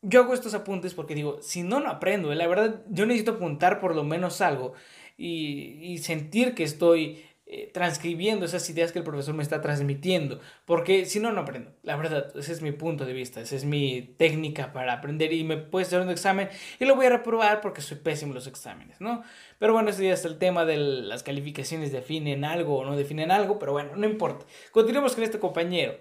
yo 0.02 0.20
hago 0.20 0.34
estos 0.34 0.54
apuntes 0.54 0.94
porque 0.94 1.14
digo, 1.14 1.38
si 1.40 1.62
no, 1.62 1.80
no 1.80 1.88
aprendo. 1.88 2.34
La 2.34 2.46
verdad, 2.46 2.82
yo 2.90 3.06
necesito 3.06 3.32
apuntar 3.32 3.80
por 3.80 3.94
lo 3.94 4.04
menos 4.04 4.40
algo 4.40 4.74
y, 5.16 5.78
y 5.80 5.98
sentir 5.98 6.54
que 6.54 6.64
estoy 6.64 7.22
eh, 7.54 7.70
transcribiendo 7.70 8.46
esas 8.46 8.70
ideas 8.70 8.92
que 8.92 8.98
el 9.00 9.04
profesor 9.04 9.34
me 9.34 9.42
está 9.42 9.60
transmitiendo. 9.60 10.40
Porque 10.64 11.04
si 11.04 11.20
no, 11.20 11.32
no 11.32 11.42
aprendo. 11.42 11.70
La 11.82 11.96
verdad, 11.96 12.32
ese 12.34 12.50
es 12.50 12.62
mi 12.62 12.72
punto 12.72 13.04
de 13.04 13.12
vista, 13.12 13.42
esa 13.42 13.56
es 13.56 13.66
mi 13.66 14.00
técnica 14.16 14.72
para 14.72 14.94
aprender 14.94 15.34
y 15.34 15.44
me 15.44 15.58
puede 15.58 15.84
hacer 15.84 16.00
un 16.00 16.08
examen 16.08 16.48
y 16.80 16.86
lo 16.86 16.96
voy 16.96 17.04
a 17.04 17.10
reprobar 17.10 17.60
porque 17.60 17.82
soy 17.82 17.98
pésimo 17.98 18.30
en 18.30 18.36
los 18.36 18.46
exámenes, 18.46 19.02
¿no? 19.02 19.22
Pero 19.58 19.74
bueno, 19.74 19.90
ese 19.90 20.02
ya 20.02 20.14
es 20.14 20.24
el 20.24 20.38
tema 20.38 20.64
de 20.64 20.78
las 20.78 21.22
calificaciones, 21.22 21.92
definen 21.92 22.44
algo 22.44 22.78
o 22.78 22.84
no 22.86 22.96
definen 22.96 23.30
algo, 23.30 23.58
pero 23.58 23.72
bueno, 23.72 23.96
no 23.96 24.06
importa. 24.06 24.46
Continuemos 24.70 25.14
con 25.14 25.24
este 25.24 25.38
compañero. 25.38 25.98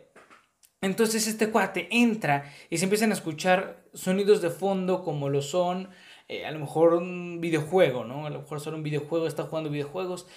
Entonces 0.81 1.27
este 1.27 1.49
cuate 1.51 1.87
entra 1.91 2.51
y 2.69 2.77
se 2.77 2.85
empiezan 2.85 3.11
a 3.11 3.13
escuchar 3.13 3.85
sonidos 3.93 4.41
de 4.41 4.49
fondo 4.49 5.03
como 5.03 5.29
lo 5.29 5.41
son 5.41 5.89
eh, 6.31 6.45
a 6.45 6.51
lo 6.51 6.59
mejor 6.59 6.93
un 6.93 7.41
videojuego, 7.41 8.05
¿no? 8.05 8.25
A 8.25 8.29
lo 8.29 8.39
mejor 8.39 8.61
solo 8.61 8.77
un 8.77 8.83
videojuego, 8.83 9.27
está 9.27 9.43
jugando 9.43 9.69
videojuegos 9.69 10.27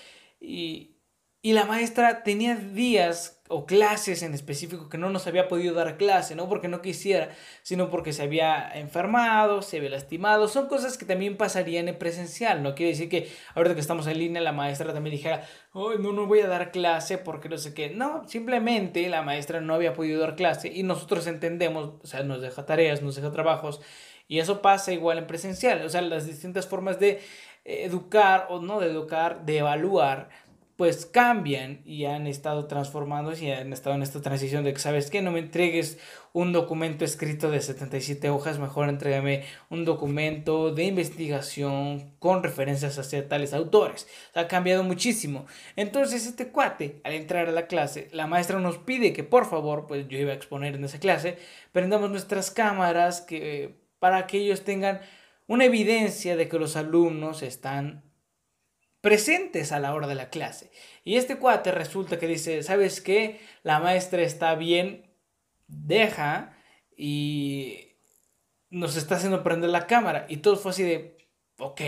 y, 0.40 0.93
y 1.44 1.52
la 1.52 1.66
maestra 1.66 2.22
tenía 2.22 2.56
días 2.56 3.38
o 3.48 3.66
clases 3.66 4.22
en 4.22 4.32
específico 4.32 4.88
que 4.88 4.96
no 4.96 5.10
nos 5.10 5.26
había 5.26 5.46
podido 5.46 5.74
dar 5.74 5.98
clase, 5.98 6.34
no 6.34 6.48
porque 6.48 6.68
no 6.68 6.80
quisiera, 6.80 7.32
sino 7.62 7.90
porque 7.90 8.14
se 8.14 8.22
había 8.22 8.70
enfermado, 8.72 9.60
se 9.60 9.76
había 9.76 9.90
lastimado. 9.90 10.48
Son 10.48 10.68
cosas 10.68 10.96
que 10.96 11.04
también 11.04 11.36
pasarían 11.36 11.86
en 11.86 11.98
presencial. 11.98 12.62
No 12.62 12.74
quiere 12.74 12.92
decir 12.92 13.10
que 13.10 13.30
ahorita 13.54 13.74
que 13.74 13.82
estamos 13.82 14.06
en 14.06 14.20
línea 14.20 14.40
la 14.40 14.52
maestra 14.52 14.94
también 14.94 15.16
dijera, 15.16 15.46
oh, 15.74 15.92
no, 15.98 16.12
no 16.12 16.24
voy 16.24 16.40
a 16.40 16.48
dar 16.48 16.72
clase 16.72 17.18
porque 17.18 17.50
no 17.50 17.58
sé 17.58 17.74
qué. 17.74 17.90
No, 17.90 18.26
simplemente 18.26 19.06
la 19.10 19.20
maestra 19.20 19.60
no 19.60 19.74
había 19.74 19.92
podido 19.92 20.22
dar 20.22 20.36
clase 20.36 20.72
y 20.74 20.82
nosotros 20.82 21.26
entendemos, 21.26 21.92
o 22.02 22.06
sea, 22.06 22.22
nos 22.22 22.40
deja 22.40 22.64
tareas, 22.64 23.02
nos 23.02 23.16
deja 23.16 23.30
trabajos 23.30 23.82
y 24.28 24.38
eso 24.38 24.62
pasa 24.62 24.94
igual 24.94 25.18
en 25.18 25.26
presencial. 25.26 25.84
O 25.84 25.90
sea, 25.90 26.00
las 26.00 26.26
distintas 26.26 26.66
formas 26.66 26.98
de 26.98 27.20
educar 27.64 28.46
o 28.50 28.60
no 28.60 28.80
de 28.80 28.90
educar, 28.90 29.44
de 29.44 29.58
evaluar 29.58 30.28
pues 30.76 31.06
cambian 31.06 31.82
y 31.84 32.06
han 32.06 32.26
estado 32.26 32.66
transformándose 32.66 33.44
y 33.44 33.50
han 33.52 33.72
estado 33.72 33.94
en 33.94 34.02
esta 34.02 34.20
transición 34.20 34.64
de 34.64 34.72
que, 34.72 34.80
¿sabes 34.80 35.08
que 35.08 35.22
No 35.22 35.30
me 35.30 35.38
entregues 35.38 35.98
un 36.32 36.52
documento 36.52 37.04
escrito 37.04 37.50
de 37.50 37.60
77 37.60 38.28
hojas, 38.30 38.58
mejor 38.58 38.88
entrégame 38.88 39.44
un 39.70 39.84
documento 39.84 40.74
de 40.74 40.84
investigación 40.84 42.16
con 42.18 42.42
referencias 42.42 42.98
hacia 42.98 43.28
tales 43.28 43.54
autores. 43.54 44.08
Ha 44.34 44.48
cambiado 44.48 44.82
muchísimo. 44.82 45.46
Entonces, 45.76 46.26
este 46.26 46.48
cuate, 46.48 47.00
al 47.04 47.12
entrar 47.12 47.48
a 47.48 47.52
la 47.52 47.68
clase, 47.68 48.08
la 48.12 48.26
maestra 48.26 48.58
nos 48.58 48.78
pide 48.78 49.12
que 49.12 49.22
por 49.22 49.46
favor, 49.46 49.86
pues 49.86 50.08
yo 50.08 50.18
iba 50.18 50.32
a 50.32 50.36
exponer 50.36 50.74
en 50.74 50.84
esa 50.84 50.98
clase, 50.98 51.38
prendamos 51.70 52.10
nuestras 52.10 52.50
cámaras 52.50 53.20
que, 53.20 53.76
para 54.00 54.26
que 54.26 54.38
ellos 54.38 54.64
tengan 54.64 55.00
una 55.46 55.66
evidencia 55.66 56.36
de 56.36 56.48
que 56.48 56.58
los 56.58 56.74
alumnos 56.74 57.42
están 57.42 58.02
presentes 59.04 59.70
a 59.70 59.80
la 59.80 59.92
hora 59.92 60.06
de 60.06 60.14
la 60.14 60.30
clase. 60.30 60.70
Y 61.04 61.16
este 61.16 61.36
cuate 61.36 61.70
resulta 61.70 62.18
que 62.18 62.26
dice, 62.26 62.62
¿sabes 62.62 63.02
qué? 63.02 63.38
La 63.62 63.78
maestra 63.78 64.22
está 64.22 64.54
bien, 64.54 65.10
deja 65.66 66.56
y 66.96 67.98
nos 68.70 68.96
está 68.96 69.16
haciendo 69.16 69.42
prender 69.42 69.68
la 69.68 69.86
cámara. 69.86 70.24
Y 70.30 70.38
todo 70.38 70.56
fue 70.56 70.70
así 70.70 70.84
de, 70.84 71.18
ok, 71.58 71.82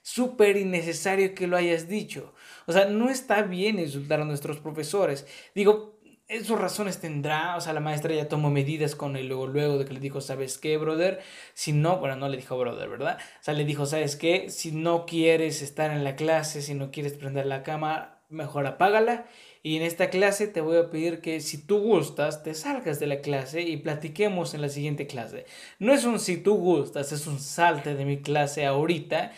súper 0.00 0.56
innecesario 0.56 1.34
que 1.34 1.46
lo 1.46 1.58
hayas 1.58 1.86
dicho. 1.86 2.32
O 2.66 2.72
sea, 2.72 2.86
no 2.86 3.10
está 3.10 3.42
bien 3.42 3.78
insultar 3.78 4.22
a 4.22 4.24
nuestros 4.24 4.58
profesores. 4.58 5.26
Digo, 5.54 5.97
sus 6.44 6.58
razones 6.58 7.00
tendrá, 7.00 7.56
o 7.56 7.60
sea, 7.60 7.72
la 7.72 7.80
maestra 7.80 8.14
ya 8.14 8.28
tomó 8.28 8.50
medidas 8.50 8.94
con 8.94 9.16
él 9.16 9.28
luego, 9.28 9.46
luego 9.46 9.78
de 9.78 9.84
que 9.86 9.94
le 9.94 10.00
dijo, 10.00 10.20
¿sabes 10.20 10.58
qué, 10.58 10.76
brother? 10.76 11.20
Si 11.54 11.72
no, 11.72 11.98
bueno, 11.98 12.16
no 12.16 12.28
le 12.28 12.36
dijo 12.36 12.58
brother, 12.58 12.88
¿verdad? 12.88 13.18
O 13.40 13.42
sea, 13.44 13.54
le 13.54 13.64
dijo, 13.64 13.86
¿sabes 13.86 14.16
qué? 14.16 14.50
Si 14.50 14.72
no 14.72 15.06
quieres 15.06 15.62
estar 15.62 15.90
en 15.90 16.04
la 16.04 16.16
clase, 16.16 16.60
si 16.60 16.74
no 16.74 16.90
quieres 16.90 17.14
prender 17.14 17.46
la 17.46 17.62
cámara, 17.62 18.22
mejor 18.28 18.66
apágala. 18.66 19.26
Y 19.62 19.76
en 19.76 19.82
esta 19.82 20.10
clase 20.10 20.46
te 20.46 20.60
voy 20.60 20.76
a 20.76 20.90
pedir 20.90 21.20
que 21.20 21.40
si 21.40 21.66
tú 21.66 21.80
gustas, 21.80 22.42
te 22.42 22.54
salgas 22.54 23.00
de 23.00 23.06
la 23.06 23.20
clase 23.20 23.62
y 23.62 23.78
platiquemos 23.78 24.54
en 24.54 24.60
la 24.60 24.68
siguiente 24.68 25.06
clase. 25.06 25.46
No 25.78 25.92
es 25.94 26.04
un 26.04 26.20
si 26.20 26.36
tú 26.36 26.56
gustas, 26.56 27.12
es 27.12 27.26
un 27.26 27.40
salte 27.40 27.94
de 27.94 28.04
mi 28.04 28.20
clase 28.20 28.66
ahorita 28.66 29.32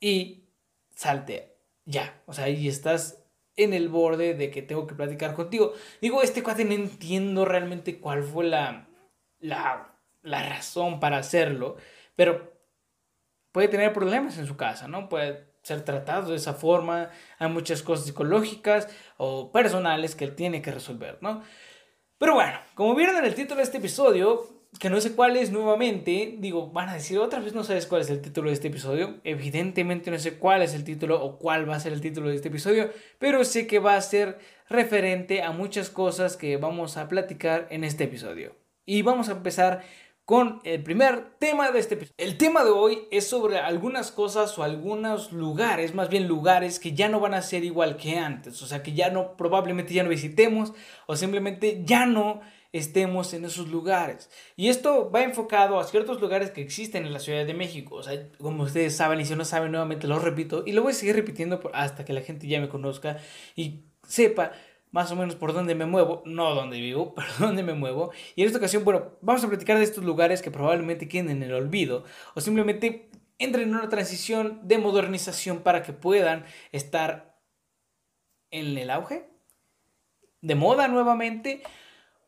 y 0.00 0.48
salte 0.94 1.56
ya. 1.84 2.20
O 2.26 2.32
sea, 2.32 2.44
ahí 2.44 2.68
estás 2.68 3.21
en 3.56 3.72
el 3.72 3.88
borde 3.88 4.34
de 4.34 4.50
que 4.50 4.62
tengo 4.62 4.86
que 4.86 4.94
platicar 4.94 5.34
contigo. 5.34 5.72
Digo, 6.00 6.22
este 6.22 6.42
cuate 6.42 6.64
no 6.64 6.72
entiendo 6.72 7.44
realmente 7.44 7.98
cuál 7.98 8.22
fue 8.22 8.44
la, 8.44 8.88
la, 9.40 9.94
la 10.22 10.48
razón 10.48 11.00
para 11.00 11.18
hacerlo, 11.18 11.76
pero 12.16 12.52
puede 13.52 13.68
tener 13.68 13.92
problemas 13.92 14.38
en 14.38 14.46
su 14.46 14.56
casa, 14.56 14.88
¿no? 14.88 15.08
Puede 15.08 15.52
ser 15.62 15.84
tratado 15.84 16.30
de 16.30 16.36
esa 16.36 16.54
forma, 16.54 17.10
hay 17.38 17.48
muchas 17.48 17.82
cosas 17.82 18.06
psicológicas 18.06 18.88
o 19.16 19.52
personales 19.52 20.16
que 20.16 20.24
él 20.24 20.34
tiene 20.34 20.62
que 20.62 20.72
resolver, 20.72 21.18
¿no? 21.20 21.42
Pero 22.18 22.34
bueno, 22.34 22.58
como 22.74 22.94
vieron 22.94 23.16
en 23.16 23.24
el 23.24 23.34
título 23.34 23.58
de 23.58 23.64
este 23.64 23.78
episodio, 23.78 24.61
que 24.78 24.90
no 24.90 25.00
sé 25.00 25.12
cuál 25.12 25.36
es 25.36 25.52
nuevamente, 25.52 26.36
digo, 26.38 26.70
van 26.70 26.88
a 26.88 26.94
decir 26.94 27.18
otra 27.18 27.40
vez 27.40 27.54
no 27.54 27.62
sabes 27.62 27.86
cuál 27.86 28.00
es 28.00 28.10
el 28.10 28.22
título 28.22 28.48
de 28.48 28.54
este 28.54 28.68
episodio. 28.68 29.20
Evidentemente 29.22 30.10
no 30.10 30.18
sé 30.18 30.38
cuál 30.38 30.62
es 30.62 30.74
el 30.74 30.84
título 30.84 31.22
o 31.22 31.38
cuál 31.38 31.68
va 31.68 31.76
a 31.76 31.80
ser 31.80 31.92
el 31.92 32.00
título 32.00 32.28
de 32.28 32.36
este 32.36 32.48
episodio, 32.48 32.90
pero 33.18 33.44
sé 33.44 33.66
que 33.66 33.78
va 33.78 33.96
a 33.96 34.00
ser 34.00 34.38
referente 34.68 35.42
a 35.42 35.52
muchas 35.52 35.90
cosas 35.90 36.36
que 36.36 36.56
vamos 36.56 36.96
a 36.96 37.08
platicar 37.08 37.66
en 37.70 37.84
este 37.84 38.04
episodio. 38.04 38.56
Y 38.84 39.02
vamos 39.02 39.28
a 39.28 39.32
empezar 39.32 39.84
con 40.24 40.60
el 40.64 40.82
primer 40.82 41.36
tema 41.38 41.70
de 41.70 41.80
este 41.80 41.94
episodio. 41.94 42.14
El 42.16 42.38
tema 42.38 42.64
de 42.64 42.70
hoy 42.70 43.08
es 43.10 43.26
sobre 43.26 43.58
algunas 43.58 44.12
cosas 44.12 44.56
o 44.58 44.62
algunos 44.62 45.32
lugares, 45.32 45.94
más 45.94 46.08
bien 46.08 46.28
lugares 46.28 46.78
que 46.78 46.92
ya 46.92 47.08
no 47.08 47.20
van 47.20 47.34
a 47.34 47.42
ser 47.42 47.64
igual 47.64 47.96
que 47.96 48.18
antes, 48.18 48.62
o 48.62 48.66
sea, 48.66 48.82
que 48.82 48.92
ya 48.92 49.10
no 49.10 49.36
probablemente 49.36 49.94
ya 49.94 50.04
no 50.04 50.10
visitemos 50.10 50.72
o 51.06 51.16
simplemente 51.16 51.82
ya 51.84 52.06
no 52.06 52.40
estemos 52.72 53.34
en 53.34 53.44
esos 53.44 53.68
lugares. 53.68 54.30
Y 54.56 54.68
esto 54.68 55.10
va 55.10 55.22
enfocado 55.22 55.78
a 55.78 55.84
ciertos 55.84 56.20
lugares 56.20 56.50
que 56.50 56.62
existen 56.62 57.04
en 57.04 57.12
la 57.12 57.20
Ciudad 57.20 57.44
de 57.44 57.54
México. 57.54 57.96
O 57.96 58.02
sea, 58.02 58.28
como 58.38 58.62
ustedes 58.62 58.96
saben 58.96 59.20
y 59.20 59.24
si 59.24 59.34
no 59.34 59.44
saben 59.44 59.72
nuevamente 59.72 60.06
lo 60.06 60.18
repito 60.18 60.62
y 60.66 60.72
lo 60.72 60.82
voy 60.82 60.92
a 60.92 60.94
seguir 60.94 61.16
repitiendo 61.16 61.60
hasta 61.74 62.04
que 62.04 62.12
la 62.12 62.22
gente 62.22 62.46
ya 62.46 62.60
me 62.60 62.68
conozca 62.68 63.18
y 63.54 63.84
sepa 64.06 64.52
más 64.92 65.10
o 65.10 65.16
menos 65.16 65.34
por 65.34 65.52
dónde 65.52 65.74
me 65.74 65.86
muevo, 65.86 66.22
no 66.24 66.54
dónde 66.54 66.78
vivo, 66.78 67.14
pero 67.16 67.28
dónde 67.40 67.64
me 67.64 67.74
muevo. 67.74 68.12
Y 68.36 68.42
en 68.42 68.46
esta 68.46 68.58
ocasión, 68.58 68.84
bueno, 68.84 69.18
vamos 69.20 69.42
a 69.42 69.48
platicar 69.48 69.78
de 69.78 69.84
estos 69.84 70.04
lugares 70.04 70.42
que 70.42 70.52
probablemente 70.52 71.08
queden 71.08 71.30
en 71.30 71.42
el 71.42 71.54
olvido 71.54 72.04
o 72.34 72.40
simplemente 72.40 73.10
entren 73.38 73.68
en 73.68 73.74
una 73.74 73.88
transición 73.88 74.60
de 74.62 74.78
modernización 74.78 75.60
para 75.60 75.82
que 75.82 75.92
puedan 75.92 76.44
estar 76.70 77.40
en 78.50 78.76
el 78.78 78.90
auge, 78.90 79.28
de 80.42 80.54
moda 80.54 80.86
nuevamente 80.88 81.62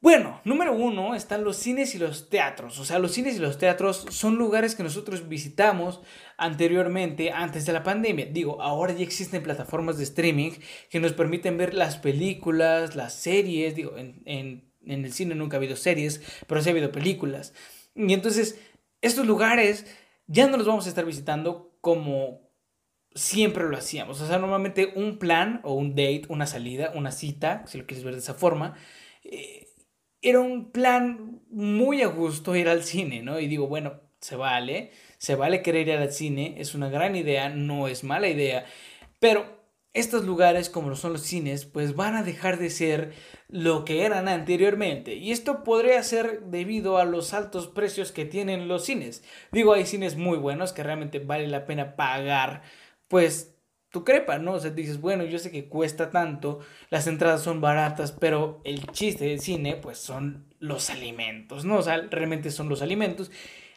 bueno, 0.05 0.43
número 0.45 0.75
uno 0.75 1.15
están 1.15 1.45
los 1.45 1.57
cines 1.57 1.95
y 1.95 1.99
los 1.99 2.29
teatros. 2.29 2.79
O 2.79 2.85
sea, 2.85 2.99
los 2.99 3.13
cines 3.13 3.37
y 3.37 3.39
los 3.39 3.57
teatros 3.57 4.05
son 4.11 4.35
lugares 4.35 4.75
que 4.75 4.83
nosotros 4.83 5.31
visitamos 5.31 6.03
anteriormente, 6.37 7.31
antes 7.31 7.65
de 7.65 7.73
la 7.73 7.83
pandemia. 7.83 8.27
Digo, 8.27 8.61
ahora 8.61 8.93
ya 8.93 9.03
existen 9.03 9.43
plataformas 9.43 9.97
de 9.97 10.05
streaming 10.05 10.51
que 10.91 11.01
nos 11.01 11.15
permiten 11.15 11.57
ver 11.57 11.73
las 11.73 11.97
películas, 11.97 12.97
las 12.97 13.15
series. 13.15 13.77
Digo, 13.77 13.97
en, 13.97 14.71
el 14.85 15.11
cine 15.15 15.35
nunca 15.37 15.57
ha 15.57 15.59
habido 15.59 15.75
series, 15.75 16.21
pero 16.47 16.61
sí 16.61 16.69
ha 16.69 16.73
habido 16.73 16.93
películas. 16.93 17.55
Y 17.95 18.13
entonces, 18.13 18.61
estos 19.01 19.25
lugares 19.25 19.87
ya 20.27 20.47
no 20.49 20.59
los 20.59 20.67
vamos 20.67 20.85
a 20.85 20.91
estar 20.91 21.07
visitando 21.07 21.79
como 21.81 22.51
siempre 23.15 23.65
lo 23.71 23.79
hacíamos. 23.79 24.21
O 24.21 24.27
sea, 24.27 24.39
normalmente 24.39 24.93
un 24.97 25.19
plan 25.19 25.63
o 25.65 25.73
un 25.73 25.93
date, 25.93 26.25
una 26.29 26.47
salida, 26.47 26.93
una 26.95 27.11
cita, 27.11 27.65
si 27.67 27.79
lo 27.79 27.87
quieres 27.87 28.05
ver 28.05 28.13
de 28.13 28.21
esa 28.21 28.35
forma. 28.35 28.75
Era 30.25 30.41
un 30.41 30.73
plan 30.73 31.43
muy 31.51 32.01
a 32.01 32.07
gusto 32.07 32.57
ir 32.57 32.69
al 32.69 32.83
cine, 32.83 33.23
¿no? 33.23 33.39
Y 33.39 33.47
digo, 33.47 33.69
bueno, 33.69 34.01
se 34.21 34.37
vale, 34.37 34.91
se 35.19 35.35
vale 35.35 35.61
querer 35.61 35.87
ir 35.87 35.97
al 35.99 36.13
cine, 36.13 36.55
es 36.57 36.75
una 36.75 36.89
gran 36.89 37.15
idea, 37.15 37.51
no 37.51 37.89
es 37.89 38.05
mala 38.05 38.29
idea, 38.29 38.65
pero 39.21 39.45
estos 39.93 40.25
lugares 40.25 40.71
como 40.71 40.89
lo 40.89 40.97
son 40.97 41.13
los 41.13 41.21
cines, 41.21 41.67
pues 41.67 41.95
van 41.95 42.17
a 42.17 42.23
dejar 42.23 42.59
de 42.59 42.71
ser 42.71 43.13
lo 43.49 43.85
que 43.85 44.05
eran 44.05 44.27
anteriormente. 44.29 45.15
Y 45.15 45.31
esto 45.31 45.63
podría 45.63 46.03
ser 46.03 46.45
debido 46.47 46.97
a 46.97 47.05
los 47.05 47.35
altos 47.35 47.69
precios 47.69 48.11
que 48.11 48.25
tienen 48.25 48.67
los 48.67 48.87
cines. 48.87 49.23
Digo, 49.53 49.75
hay 49.75 49.85
cines 49.85 50.17
muy 50.17 50.39
buenos 50.39 50.73
que 50.73 50.83
realmente 50.83 51.19
vale 51.19 51.47
la 51.49 51.67
pena 51.67 51.97
pagar, 51.97 52.63
pues 53.09 53.54
tu 53.95 54.03
crepa, 54.03 54.39
¿no? 54.39 54.55
O 54.55 54.61
sea, 54.61 54.73
dices, 54.73 55.01
bueno, 55.01 55.23
yo 55.23 55.39
sé 55.39 55.53
que 55.53 55.67
cuesta 55.67 56.11
tanto, 56.11 56.59
las 56.91 57.07
entradas 57.07 57.43
son 57.43 57.61
baratas, 57.61 58.11
pero 58.11 58.61
el 58.65 58.89
chiste 58.89 59.27
del 59.27 59.39
cine, 59.39 59.77
pues 59.77 59.99
son 59.99 60.47
los 60.59 60.91
alimentos, 60.91 61.65
¿no? 61.65 61.77
O 61.77 61.83
sea, 61.83 61.99
realmente 62.11 62.51
son 62.51 62.69
los 62.69 62.83
alimentos. 62.83 63.31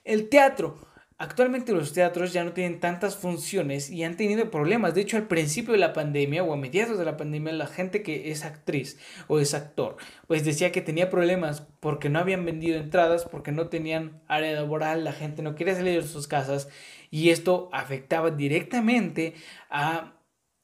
El 0.04 0.28
teatro. 0.28 0.80
Actualmente 1.20 1.72
los 1.72 1.94
teatros 1.94 2.32
ya 2.34 2.44
no 2.44 2.54
tienen 2.54 2.80
tantas 2.80 3.16
funciones 3.16 3.90
y 3.90 4.04
han 4.04 4.18
tenido 4.18 4.52
problemas. 4.52 4.94
De 4.96 5.02
hecho, 5.02 5.18
al 5.18 5.28
principio 5.28 5.74
de 5.74 5.80
la 5.80 5.94
pandemia 5.94 6.44
o 6.44 6.54
a 6.54 6.58
mediados 6.58 6.98
de 6.98 7.06
la 7.06 7.18
pandemia, 7.18 7.54
la 7.54 7.68
gente 7.68 8.02
que 8.04 8.32
es 8.32 8.44
actriz 8.44 9.00
o 9.28 9.40
es 9.40 9.54
actor, 9.54 9.98
pues 10.28 10.46
decía 10.46 10.72
que 10.72 10.82
tenía 10.82 11.10
problemas 11.10 11.62
porque 11.80 12.10
no 12.10 12.20
habían 12.20 12.46
vendido 12.46 12.80
entradas, 12.80 13.26
porque 13.26 13.52
no 13.52 13.68
tenían 13.68 14.22
área 14.28 14.54
laboral, 14.54 15.04
la 15.04 15.14
gente 15.14 15.42
no 15.42 15.56
quería 15.56 15.76
salir 15.76 16.02
de 16.02 16.08
sus 16.08 16.28
casas 16.28 16.70
y 17.10 17.30
esto 17.30 17.70
afectaba 17.72 18.32
directamente 18.32 19.36
a 19.70 20.14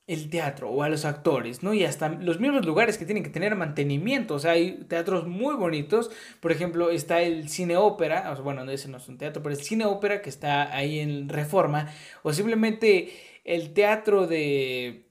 el 0.05 0.29
teatro 0.29 0.69
o 0.69 0.83
a 0.83 0.89
los 0.89 1.05
actores, 1.05 1.63
¿no? 1.63 1.73
Y 1.73 1.85
hasta 1.85 2.09
los 2.09 2.39
mismos 2.39 2.65
lugares 2.65 2.97
que 2.97 3.05
tienen 3.05 3.23
que 3.23 3.29
tener 3.29 3.55
mantenimiento, 3.55 4.35
o 4.35 4.39
sea, 4.39 4.51
hay 4.51 4.83
teatros 4.89 5.27
muy 5.27 5.55
bonitos, 5.55 6.11
por 6.41 6.51
ejemplo, 6.51 6.89
está 6.91 7.21
el 7.21 7.47
cine 7.49 7.77
ópera, 7.77 8.33
bueno, 8.43 8.69
ese 8.69 8.89
no 8.89 8.97
es 8.97 9.07
un 9.07 9.17
teatro, 9.17 9.41
pero 9.41 9.55
el 9.55 9.61
cine 9.61 9.85
ópera 9.85 10.21
que 10.21 10.29
está 10.29 10.75
ahí 10.75 10.99
en 10.99 11.29
Reforma, 11.29 11.89
o 12.23 12.33
simplemente 12.33 13.13
el 13.43 13.73
teatro 13.73 14.27
de... 14.27 15.09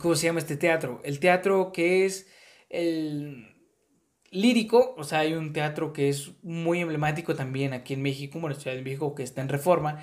¿Cómo 0.00 0.14
se 0.14 0.26
llama 0.26 0.38
este 0.38 0.56
teatro? 0.56 1.02
El 1.04 1.20
teatro 1.20 1.70
que 1.72 2.06
es 2.06 2.26
el 2.70 3.51
lírico, 4.32 4.94
o 4.98 5.04
sea, 5.04 5.20
hay 5.20 5.34
un 5.34 5.52
teatro 5.52 5.92
que 5.92 6.08
es 6.08 6.32
muy 6.42 6.80
emblemático 6.80 7.36
también 7.36 7.72
aquí 7.74 7.94
en 7.94 8.02
México, 8.02 8.40
bueno, 8.40 8.56
en 8.56 8.60
Ciudad 8.60 8.76
de 8.76 8.82
México, 8.82 9.14
que 9.14 9.22
está 9.22 9.42
en 9.42 9.48
Reforma. 9.48 10.02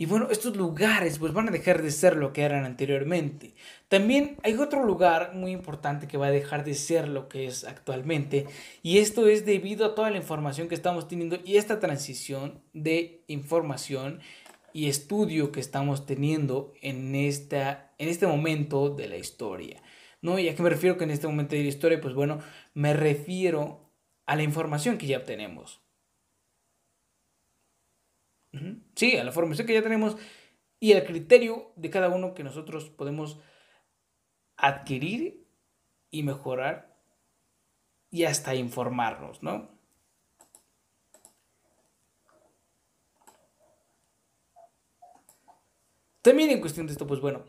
Y 0.00 0.06
bueno, 0.06 0.28
estos 0.30 0.56
lugares 0.56 1.18
pues 1.18 1.32
van 1.32 1.48
a 1.48 1.50
dejar 1.50 1.82
de 1.82 1.90
ser 1.90 2.16
lo 2.16 2.32
que 2.32 2.42
eran 2.42 2.64
anteriormente. 2.64 3.54
También 3.88 4.36
hay 4.44 4.54
otro 4.54 4.84
lugar 4.84 5.34
muy 5.34 5.50
importante 5.50 6.06
que 6.06 6.16
va 6.16 6.28
a 6.28 6.30
dejar 6.30 6.64
de 6.64 6.74
ser 6.74 7.08
lo 7.08 7.28
que 7.28 7.46
es 7.46 7.64
actualmente. 7.64 8.46
Y 8.82 8.98
esto 8.98 9.26
es 9.26 9.44
debido 9.44 9.84
a 9.84 9.94
toda 9.96 10.10
la 10.10 10.16
información 10.16 10.68
que 10.68 10.76
estamos 10.76 11.08
teniendo 11.08 11.38
y 11.44 11.56
esta 11.56 11.80
transición 11.80 12.60
de 12.72 13.24
información 13.26 14.20
y 14.72 14.88
estudio 14.88 15.50
que 15.50 15.58
estamos 15.58 16.06
teniendo 16.06 16.72
en, 16.80 17.16
esta, 17.16 17.90
en 17.98 18.08
este 18.08 18.28
momento 18.28 18.90
de 18.90 19.08
la 19.08 19.16
historia. 19.16 19.82
¿No? 20.20 20.38
¿Y 20.38 20.48
a 20.48 20.54
qué 20.56 20.62
me 20.62 20.70
refiero 20.70 20.96
que 20.98 21.04
en 21.04 21.10
este 21.10 21.26
momento 21.28 21.54
de 21.54 21.62
la 21.62 21.68
historia? 21.68 22.00
Pues 22.00 22.14
bueno, 22.14 22.40
me 22.74 22.92
refiero 22.94 23.92
a 24.26 24.36
la 24.36 24.42
información 24.42 24.98
que 24.98 25.06
ya 25.06 25.18
obtenemos. 25.18 25.80
Sí, 28.94 29.16
a 29.16 29.22
la 29.24 29.30
información 29.30 29.66
que 29.66 29.74
ya 29.74 29.82
tenemos 29.82 30.16
y 30.80 30.92
al 30.92 31.04
criterio 31.04 31.72
de 31.76 31.90
cada 31.90 32.08
uno 32.08 32.34
que 32.34 32.44
nosotros 32.44 32.90
podemos 32.90 33.38
adquirir 34.56 35.46
y 36.10 36.22
mejorar 36.22 36.98
y 38.10 38.24
hasta 38.24 38.54
informarnos, 38.54 39.42
¿no? 39.42 39.68
También 46.22 46.50
en 46.50 46.60
cuestión 46.60 46.86
de 46.86 46.92
esto, 46.92 47.06
pues 47.06 47.20
bueno, 47.20 47.44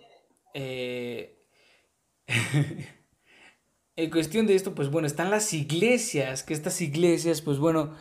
eh, 0.53 1.38
en 3.95 4.09
cuestión 4.11 4.47
de 4.47 4.55
esto, 4.55 4.75
pues 4.75 4.89
bueno, 4.89 5.07
están 5.07 5.29
las 5.29 5.53
iglesias, 5.53 6.43
que 6.43 6.53
estas 6.53 6.79
iglesias, 6.81 7.41
pues 7.41 7.57
bueno, 7.57 7.95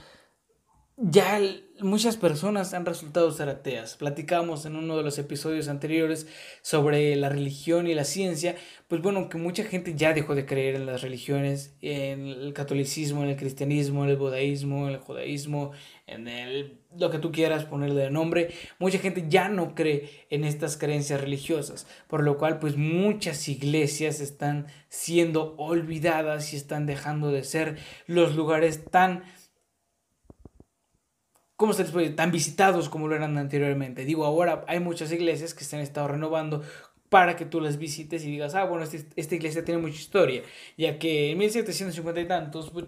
ya 1.01 1.41
muchas 1.81 2.17
personas 2.17 2.75
han 2.75 2.85
resultado 2.85 3.31
ser 3.31 3.49
ateas. 3.49 3.97
Platicamos 3.97 4.67
en 4.67 4.75
uno 4.75 4.97
de 4.97 5.05
los 5.05 5.17
episodios 5.19 5.69
anteriores 5.69 6.27
sobre 6.61 7.15
la 7.15 7.29
religión 7.29 7.87
y 7.87 7.95
la 7.95 8.03
ciencia. 8.03 8.57
Pues 8.89 9.01
bueno, 9.01 9.29
que 9.29 9.39
mucha 9.39 9.63
gente 9.63 9.95
ya 9.95 10.13
dejó 10.13 10.35
de 10.35 10.45
creer 10.45 10.75
en 10.75 10.87
las 10.87 11.03
religiones, 11.03 11.77
en 11.83 12.27
el 12.27 12.53
catolicismo, 12.53 13.23
en 13.23 13.31
el 13.31 13.37
cristianismo, 13.37 14.03
en 14.03 14.11
el 14.11 14.17
budaísmo, 14.17 14.89
en 14.89 14.95
el 14.95 15.01
judaísmo, 15.01 15.71
en 16.09 16.27
el 16.27 16.81
lo 16.97 17.11
que 17.11 17.19
tú 17.19 17.31
quieras 17.31 17.65
ponerle 17.65 18.03
de 18.03 18.11
nombre. 18.11 18.49
Mucha 18.79 18.99
gente 18.99 19.27
ya 19.29 19.49
no 19.49 19.75
cree 19.75 20.27
en 20.31 20.45
estas 20.45 20.77
creencias 20.77 21.21
religiosas, 21.21 21.87
por 22.09 22.25
lo 22.25 22.39
cual 22.39 22.59
pues 22.59 22.77
muchas 22.77 23.49
iglesias 23.49 24.21
están 24.21 24.67
siendo 24.89 25.55
olvidadas 25.59 26.53
y 26.53 26.57
están 26.57 26.87
dejando 26.87 27.31
de 27.31 27.45
ser 27.45 27.77
los 28.07 28.35
lugares 28.35 28.85
tan 28.91 29.23
¿cómo 31.59 31.73
se 31.73 31.85
les? 31.85 32.17
Tan 32.17 32.31
visitados 32.31 32.89
como 32.89 33.09
lo 33.09 33.17
eran 33.17 33.37
anteriormente. 33.37 34.05
Digo, 34.05 34.25
ahora 34.25 34.65
hay 34.69 34.79
muchas 34.79 35.11
iglesias 35.13 35.53
que 35.55 35.65
se 35.65 35.77
han 35.77 35.83
estado 35.83 36.07
renovando 36.07 36.63
para 37.09 37.35
que 37.37 37.47
tú 37.47 37.61
las 37.61 37.79
visites 37.79 38.25
y 38.25 38.31
digas, 38.31 38.55
ah, 38.55 38.65
bueno, 38.65 38.85
este, 38.85 39.07
esta 39.17 39.35
iglesia 39.35 39.65
tiene 39.65 39.81
mucha 39.81 39.97
historia, 39.97 40.43
ya 40.77 40.99
que 40.99 41.33
en 41.33 41.39
1750 41.39 42.21
y 42.21 42.27
tantos, 42.27 42.71
pues, 42.71 42.85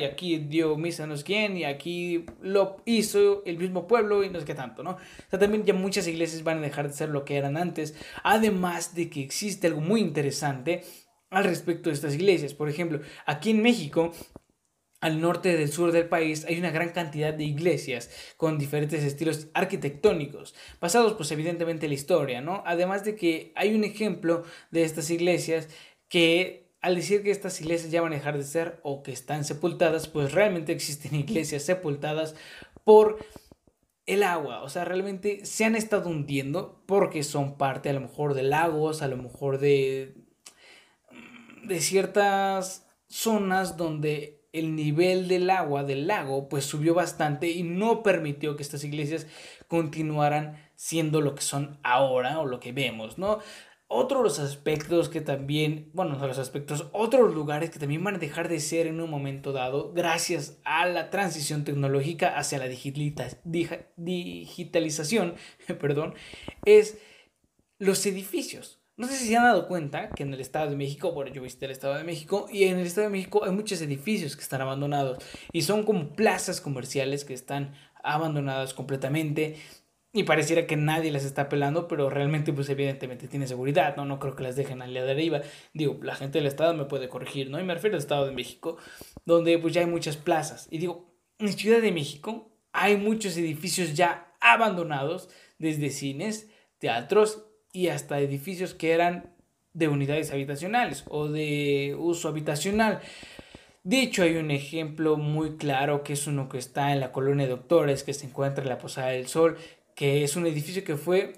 y 0.00 0.04
aquí 0.04 0.38
dio 0.38 0.76
misa 0.76 1.06
no 1.06 1.16
sé 1.16 1.24
quién, 1.24 1.56
y 1.58 1.64
aquí 1.64 2.24
lo 2.40 2.76
hizo 2.86 3.42
el 3.44 3.58
mismo 3.58 3.86
pueblo 3.86 4.24
y 4.24 4.30
no 4.30 4.38
sé 4.38 4.46
qué 4.46 4.54
tanto, 4.54 4.82
¿no? 4.82 4.92
O 4.92 5.30
sea, 5.30 5.38
también 5.38 5.64
ya 5.64 5.74
muchas 5.74 6.06
iglesias 6.06 6.42
van 6.42 6.58
a 6.58 6.62
dejar 6.62 6.86
de 6.86 6.94
ser 6.94 7.08
lo 7.10 7.24
que 7.24 7.36
eran 7.36 7.56
antes, 7.56 7.94
además 8.22 8.94
de 8.94 9.10
que 9.10 9.20
existe 9.20 9.66
algo 9.66 9.80
muy 9.80 10.00
interesante 10.00 10.84
al 11.30 11.44
respecto 11.44 11.90
de 11.90 11.96
estas 11.96 12.14
iglesias. 12.14 12.54
Por 12.54 12.68
ejemplo, 12.68 13.00
aquí 13.26 13.50
en 13.50 13.62
México 13.62 14.12
al 15.06 15.20
norte 15.20 15.56
del 15.56 15.70
sur 15.70 15.92
del 15.92 16.08
país 16.08 16.44
hay 16.46 16.58
una 16.58 16.72
gran 16.72 16.88
cantidad 16.88 17.32
de 17.32 17.44
iglesias 17.44 18.10
con 18.36 18.58
diferentes 18.58 19.04
estilos 19.04 19.46
arquitectónicos, 19.54 20.56
basados 20.80 21.12
pues 21.14 21.30
evidentemente 21.30 21.86
en 21.86 21.90
la 21.90 21.94
historia, 21.94 22.40
¿no? 22.40 22.64
Además 22.66 23.04
de 23.04 23.14
que 23.14 23.52
hay 23.54 23.72
un 23.76 23.84
ejemplo 23.84 24.42
de 24.72 24.82
estas 24.82 25.08
iglesias 25.10 25.68
que 26.08 26.72
al 26.80 26.96
decir 26.96 27.22
que 27.22 27.30
estas 27.30 27.60
iglesias 27.60 27.92
ya 27.92 28.02
van 28.02 28.14
a 28.14 28.16
dejar 28.16 28.36
de 28.36 28.42
ser 28.42 28.80
o 28.82 29.04
que 29.04 29.12
están 29.12 29.44
sepultadas, 29.44 30.08
pues 30.08 30.32
realmente 30.32 30.72
existen 30.72 31.14
iglesias 31.24 31.62
sepultadas 31.62 32.34
por 32.82 33.24
el 34.06 34.24
agua, 34.24 34.62
o 34.62 34.68
sea, 34.68 34.84
realmente 34.84 35.46
se 35.46 35.64
han 35.64 35.76
estado 35.76 36.10
hundiendo 36.10 36.82
porque 36.86 37.22
son 37.22 37.56
parte 37.56 37.90
a 37.90 37.92
lo 37.92 38.00
mejor 38.00 38.34
de 38.34 38.42
lagos, 38.42 39.02
a 39.02 39.08
lo 39.08 39.16
mejor 39.16 39.58
de 39.58 40.16
de 41.62 41.80
ciertas 41.80 42.86
zonas 43.08 43.76
donde 43.76 44.45
el 44.58 44.74
nivel 44.74 45.28
del 45.28 45.50
agua 45.50 45.84
del 45.84 46.06
lago 46.06 46.48
pues 46.48 46.64
subió 46.64 46.94
bastante 46.94 47.50
y 47.50 47.62
no 47.62 48.02
permitió 48.02 48.56
que 48.56 48.62
estas 48.62 48.84
iglesias 48.84 49.26
continuaran 49.68 50.56
siendo 50.74 51.20
lo 51.20 51.34
que 51.34 51.42
son 51.42 51.78
ahora 51.82 52.40
o 52.40 52.46
lo 52.46 52.60
que 52.60 52.72
vemos, 52.72 53.18
¿no? 53.18 53.40
Otro 53.88 54.18
de 54.18 54.24
los 54.24 54.40
aspectos 54.40 55.08
que 55.08 55.20
también, 55.20 55.92
bueno, 55.94 56.18
de 56.18 56.26
los 56.26 56.38
aspectos, 56.38 56.88
otros 56.92 57.32
lugares 57.32 57.70
que 57.70 57.78
también 57.78 58.02
van 58.02 58.16
a 58.16 58.18
dejar 58.18 58.48
de 58.48 58.58
ser 58.58 58.88
en 58.88 59.00
un 59.00 59.08
momento 59.08 59.52
dado 59.52 59.92
gracias 59.92 60.58
a 60.64 60.86
la 60.86 61.08
transición 61.10 61.62
tecnológica 61.62 62.36
hacia 62.36 62.58
la 62.58 62.66
digitalización, 62.66 65.36
perdón, 65.80 66.14
es 66.64 66.98
los 67.78 68.04
edificios. 68.06 68.75
No 68.98 69.06
sé 69.06 69.16
si 69.18 69.28
se 69.28 69.36
han 69.36 69.44
dado 69.44 69.68
cuenta 69.68 70.08
que 70.08 70.22
en 70.22 70.32
el 70.32 70.40
Estado 70.40 70.70
de 70.70 70.76
México, 70.76 71.12
bueno, 71.12 71.30
yo 71.30 71.42
visité 71.42 71.66
el 71.66 71.72
Estado 71.72 71.94
de 71.96 72.04
México 72.04 72.46
y 72.50 72.64
en 72.64 72.78
el 72.78 72.86
Estado 72.86 73.08
de 73.08 73.12
México 73.12 73.44
hay 73.44 73.50
muchos 73.50 73.82
edificios 73.82 74.36
que 74.36 74.42
están 74.42 74.62
abandonados 74.62 75.18
y 75.52 75.62
son 75.62 75.82
como 75.82 76.14
plazas 76.14 76.62
comerciales 76.62 77.26
que 77.26 77.34
están 77.34 77.74
abandonadas 78.02 78.72
completamente 78.72 79.56
y 80.14 80.22
pareciera 80.22 80.66
que 80.66 80.76
nadie 80.76 81.10
las 81.10 81.26
está 81.26 81.50
pelando, 81.50 81.88
pero 81.88 82.08
realmente 82.08 82.54
pues 82.54 82.70
evidentemente 82.70 83.28
tiene 83.28 83.46
seguridad, 83.46 83.96
¿no? 83.96 84.06
No 84.06 84.18
creo 84.18 84.34
que 84.34 84.44
las 84.44 84.56
dejen 84.56 84.80
al 84.80 84.94
la 84.94 85.02
deriva. 85.02 85.42
Digo, 85.74 85.98
la 86.02 86.14
gente 86.14 86.38
del 86.38 86.46
Estado 86.46 86.72
me 86.72 86.86
puede 86.86 87.10
corregir, 87.10 87.50
¿no? 87.50 87.60
Y 87.60 87.64
me 87.64 87.74
refiero 87.74 87.96
al 87.96 88.00
Estado 88.00 88.24
de 88.24 88.32
México, 88.32 88.78
donde 89.26 89.58
pues 89.58 89.74
ya 89.74 89.82
hay 89.82 89.86
muchas 89.88 90.16
plazas. 90.16 90.68
Y 90.70 90.78
digo, 90.78 91.12
en 91.38 91.52
Ciudad 91.52 91.82
de 91.82 91.92
México 91.92 92.50
hay 92.72 92.96
muchos 92.96 93.36
edificios 93.36 93.92
ya 93.92 94.34
abandonados, 94.40 95.28
desde 95.58 95.90
cines, 95.90 96.48
teatros 96.78 97.45
y 97.76 97.88
hasta 97.88 98.18
edificios 98.20 98.72
que 98.72 98.92
eran 98.92 99.34
de 99.74 99.88
unidades 99.88 100.32
habitacionales 100.32 101.04
o 101.08 101.28
de 101.28 101.94
uso 101.98 102.28
habitacional. 102.28 103.00
De 103.84 104.00
hecho, 104.00 104.22
hay 104.22 104.36
un 104.36 104.50
ejemplo 104.50 105.18
muy 105.18 105.58
claro 105.58 106.02
que 106.02 106.14
es 106.14 106.26
uno 106.26 106.48
que 106.48 106.56
está 106.56 106.94
en 106.94 107.00
la 107.00 107.12
colonia 107.12 107.44
de 107.44 107.50
Doctores, 107.50 108.02
que 108.02 108.14
se 108.14 108.26
encuentra 108.26 108.62
en 108.62 108.70
la 108.70 108.78
Posada 108.78 109.08
del 109.08 109.26
Sol, 109.26 109.58
que 109.94 110.24
es 110.24 110.36
un 110.36 110.46
edificio 110.46 110.84
que 110.84 110.96
fue 110.96 111.34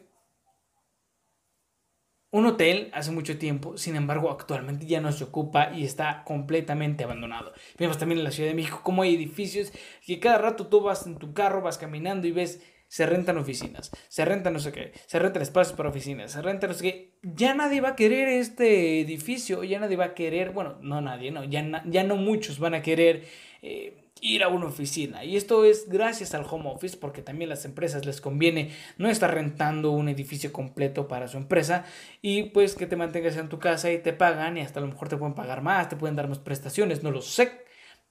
un 2.31 2.47
hotel 2.47 2.91
hace 2.93 3.11
mucho 3.11 3.39
tiempo, 3.39 3.79
sin 3.79 3.97
embargo, 3.97 4.31
actualmente 4.31 4.87
ya 4.87 5.01
no 5.01 5.13
se 5.13 5.25
ocupa 5.25 5.73
y 5.75 5.85
está 5.85 6.25
completamente 6.25 7.05
abandonado. 7.05 7.53
Vemos 7.79 7.99
también 7.99 8.19
en 8.19 8.25
la 8.25 8.31
Ciudad 8.31 8.51
de 8.51 8.55
México 8.55 8.81
cómo 8.83 9.03
hay 9.03 9.15
edificios 9.15 9.73
que 10.05 10.21
cada 10.21 10.39
rato 10.39 10.67
tú 10.67 10.81
vas 10.81 11.07
en 11.07 11.17
tu 11.17 11.33
carro, 11.33 11.63
vas 11.63 11.79
caminando 11.79 12.27
y 12.27 12.33
ves 12.33 12.63
se 12.89 13.05
rentan 13.05 13.37
oficinas, 13.37 13.91
se 14.09 14.25
rentan 14.25 14.55
no 14.55 14.59
sé 14.59 14.73
qué, 14.73 14.93
se 15.07 15.19
rentan 15.19 15.43
espacios 15.43 15.77
para 15.77 15.91
oficinas, 15.91 16.33
se 16.33 16.41
rentan 16.41 16.71
no 16.71 16.75
sé 16.75 16.83
qué. 16.83 17.19
Ya 17.23 17.55
nadie 17.55 17.81
va 17.81 17.91
a 17.91 17.97
querer 17.97 18.29
este 18.29 19.01
edificio, 19.01 19.63
ya 19.63 19.79
nadie 19.79 19.97
va 19.97 20.07
a 20.07 20.15
querer, 20.15 20.51
bueno, 20.51 20.79
no 20.81 21.01
nadie, 21.01 21.31
no, 21.31 21.45
ya, 21.45 21.83
ya 21.85 22.05
no 22.05 22.17
muchos 22.17 22.59
van 22.59 22.75
a 22.75 22.83
querer 22.83 23.25
eh, 23.61 24.08
ir 24.21 24.43
a 24.43 24.49
una 24.49 24.67
oficina. 24.67 25.25
Y 25.25 25.37
esto 25.37 25.65
es 25.65 25.89
gracias 25.89 26.35
al 26.35 26.47
home 26.49 26.71
office, 26.71 26.97
porque 26.97 27.23
también 27.23 27.51
las 27.51 27.65
empresas 27.65 28.05
les 28.07 28.21
conviene 28.21 28.71
no 28.97 29.09
estar 29.09 29.33
rentando 29.33 29.91
un 29.91 30.09
edificio 30.09 30.53
completo 30.53 31.09
para 31.09 31.29
su 31.29 31.37
empresa 31.37 31.85
y 32.23 32.45
pues 32.45 32.75
que 32.75 32.87
te 32.87 32.97
mantengas 32.97 33.37
en 33.37 33.49
tu 33.49 33.59
casa 33.59 33.93
y 33.93 33.99
te 33.99 34.13
pagan 34.13 34.57
y 34.57 34.61
hasta 34.61 34.81
a 34.81 34.83
lo 34.83 34.89
mejor 34.89 35.09
te 35.09 35.17
pueden 35.17 35.35
pagar 35.35 35.63
más, 35.63 35.89
te 35.89 35.97
pueden 35.97 36.17
dar 36.17 36.29
más 36.29 36.39
prestaciones, 36.39 37.03
no 37.03 37.11
lo 37.11 37.23
sé, 37.23 37.65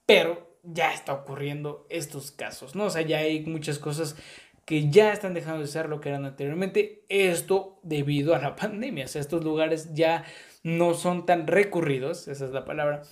pero 0.06 0.58
ya 0.62 0.92
está 0.92 1.12
ocurriendo 1.12 1.86
estos 1.88 2.30
casos, 2.30 2.74
¿no? 2.74 2.84
O 2.84 2.90
sea, 2.90 3.02
ya 3.02 3.18
hay 3.18 3.44
muchas 3.46 3.78
cosas 3.78 4.16
que 4.68 4.90
ya 4.90 5.14
están 5.14 5.32
dejando 5.32 5.62
de 5.62 5.66
ser 5.66 5.88
lo 5.88 5.98
que 5.98 6.10
eran 6.10 6.26
anteriormente. 6.26 7.06
Esto 7.08 7.80
debido 7.82 8.34
a 8.34 8.38
la 8.38 8.54
pandemia. 8.56 9.06
O 9.06 9.08
sea, 9.08 9.22
estos 9.22 9.42
lugares 9.42 9.94
ya 9.94 10.24
no 10.62 10.92
son 10.92 11.24
tan 11.24 11.46
recurridos, 11.46 12.28
esa 12.28 12.44
es 12.44 12.50
la 12.50 12.66
palabra, 12.66 13.02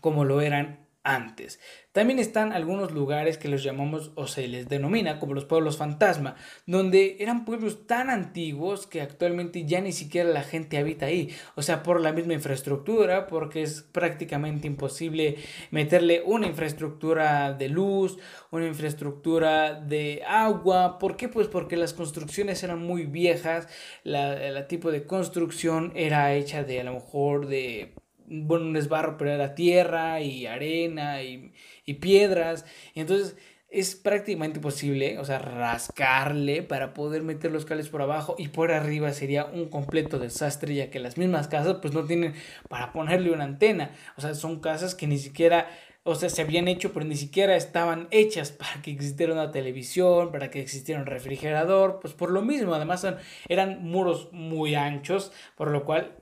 como 0.00 0.24
lo 0.24 0.40
eran 0.40 0.88
antes. 1.02 1.58
También 1.92 2.20
están 2.20 2.52
algunos 2.52 2.92
lugares 2.92 3.36
que 3.36 3.48
los 3.48 3.64
llamamos 3.64 4.12
o 4.14 4.28
se 4.28 4.46
les 4.46 4.68
denomina 4.68 5.18
como 5.18 5.34
los 5.34 5.44
pueblos 5.44 5.76
fantasma, 5.76 6.36
donde 6.64 7.16
eran 7.18 7.44
pueblos 7.44 7.86
tan 7.88 8.10
antiguos 8.10 8.86
que 8.86 9.00
actualmente 9.00 9.64
ya 9.64 9.80
ni 9.80 9.92
siquiera 9.92 10.30
la 10.30 10.44
gente 10.44 10.78
habita 10.78 11.06
ahí. 11.06 11.34
O 11.56 11.62
sea, 11.62 11.82
por 11.82 12.00
la 12.00 12.12
misma 12.12 12.34
infraestructura, 12.34 13.26
porque 13.26 13.62
es 13.62 13.82
prácticamente 13.82 14.68
imposible 14.68 15.38
meterle 15.72 16.22
una 16.24 16.46
infraestructura 16.46 17.54
de 17.54 17.68
luz, 17.68 18.18
una 18.52 18.66
infraestructura 18.66 19.74
de 19.74 20.22
agua. 20.28 20.98
¿Por 21.00 21.16
qué? 21.16 21.28
Pues 21.28 21.48
porque 21.48 21.76
las 21.76 21.92
construcciones 21.92 22.62
eran 22.62 22.78
muy 22.86 23.06
viejas, 23.06 23.66
la, 24.04 24.36
la 24.50 24.68
tipo 24.68 24.92
de 24.92 25.06
construcción 25.06 25.92
era 25.96 26.34
hecha 26.34 26.62
de 26.62 26.80
a 26.80 26.84
lo 26.84 26.94
mejor 26.94 27.48
de 27.48 27.94
bueno, 28.30 28.66
un 28.66 28.72
desbarro, 28.72 29.16
pero 29.18 29.30
era 29.32 29.54
tierra 29.54 30.20
y 30.20 30.46
arena 30.46 31.22
y, 31.22 31.52
y 31.84 31.94
piedras. 31.94 32.64
Y 32.94 33.00
entonces 33.00 33.36
es 33.70 33.94
prácticamente 33.94 34.58
imposible, 34.58 35.18
o 35.18 35.24
sea, 35.24 35.38
rascarle 35.38 36.62
para 36.62 36.92
poder 36.92 37.22
meter 37.22 37.52
los 37.52 37.64
cables 37.64 37.88
por 37.88 38.02
abajo 38.02 38.34
y 38.36 38.48
por 38.48 38.72
arriba 38.72 39.12
sería 39.12 39.44
un 39.44 39.68
completo 39.68 40.18
desastre 40.18 40.74
ya 40.74 40.90
que 40.90 40.98
las 40.98 41.16
mismas 41.16 41.46
casas 41.46 41.76
pues 41.80 41.94
no 41.94 42.04
tienen 42.04 42.34
para 42.68 42.92
ponerle 42.92 43.30
una 43.30 43.44
antena, 43.44 43.92
o 44.16 44.20
sea, 44.20 44.34
son 44.34 44.58
casas 44.60 44.96
que 44.96 45.06
ni 45.06 45.18
siquiera, 45.18 45.68
o 46.02 46.16
sea, 46.16 46.28
se 46.30 46.42
habían 46.42 46.66
hecho 46.66 46.92
pero 46.92 47.06
ni 47.06 47.14
siquiera 47.16 47.54
estaban 47.54 48.08
hechas 48.10 48.50
para 48.58 48.82
que 48.82 48.90
existiera 48.90 49.32
una 49.32 49.52
televisión, 49.52 50.32
para 50.32 50.50
que 50.50 50.60
existiera 50.60 51.00
un 51.00 51.06
refrigerador, 51.06 52.00
pues 52.00 52.12
por 52.12 52.30
lo 52.32 52.42
mismo, 52.42 52.74
además 52.74 53.06
eran 53.48 53.84
muros 53.84 54.30
muy 54.32 54.74
anchos, 54.74 55.32
por 55.56 55.70
lo 55.70 55.84
cual 55.84 56.16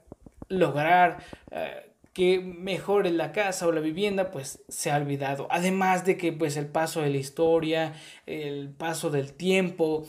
lograr... 0.49 1.18
Eh, 1.51 1.88
que 2.19 2.41
mejore 2.41 3.13
la 3.13 3.31
casa 3.31 3.69
o 3.69 3.71
la 3.71 3.81
vivienda, 3.81 4.33
pues 4.33 4.65
se 4.67 4.91
ha 4.91 4.97
olvidado. 4.97 5.47
Además 5.53 6.05
de 6.05 6.17
que 6.17 6.33
pues 6.33 6.57
el 6.57 6.67
paso 6.67 7.01
de 7.01 7.11
la 7.11 7.19
historia, 7.19 7.93
el 8.27 8.71
paso 8.71 9.11
del 9.11 9.35
tiempo 9.35 10.05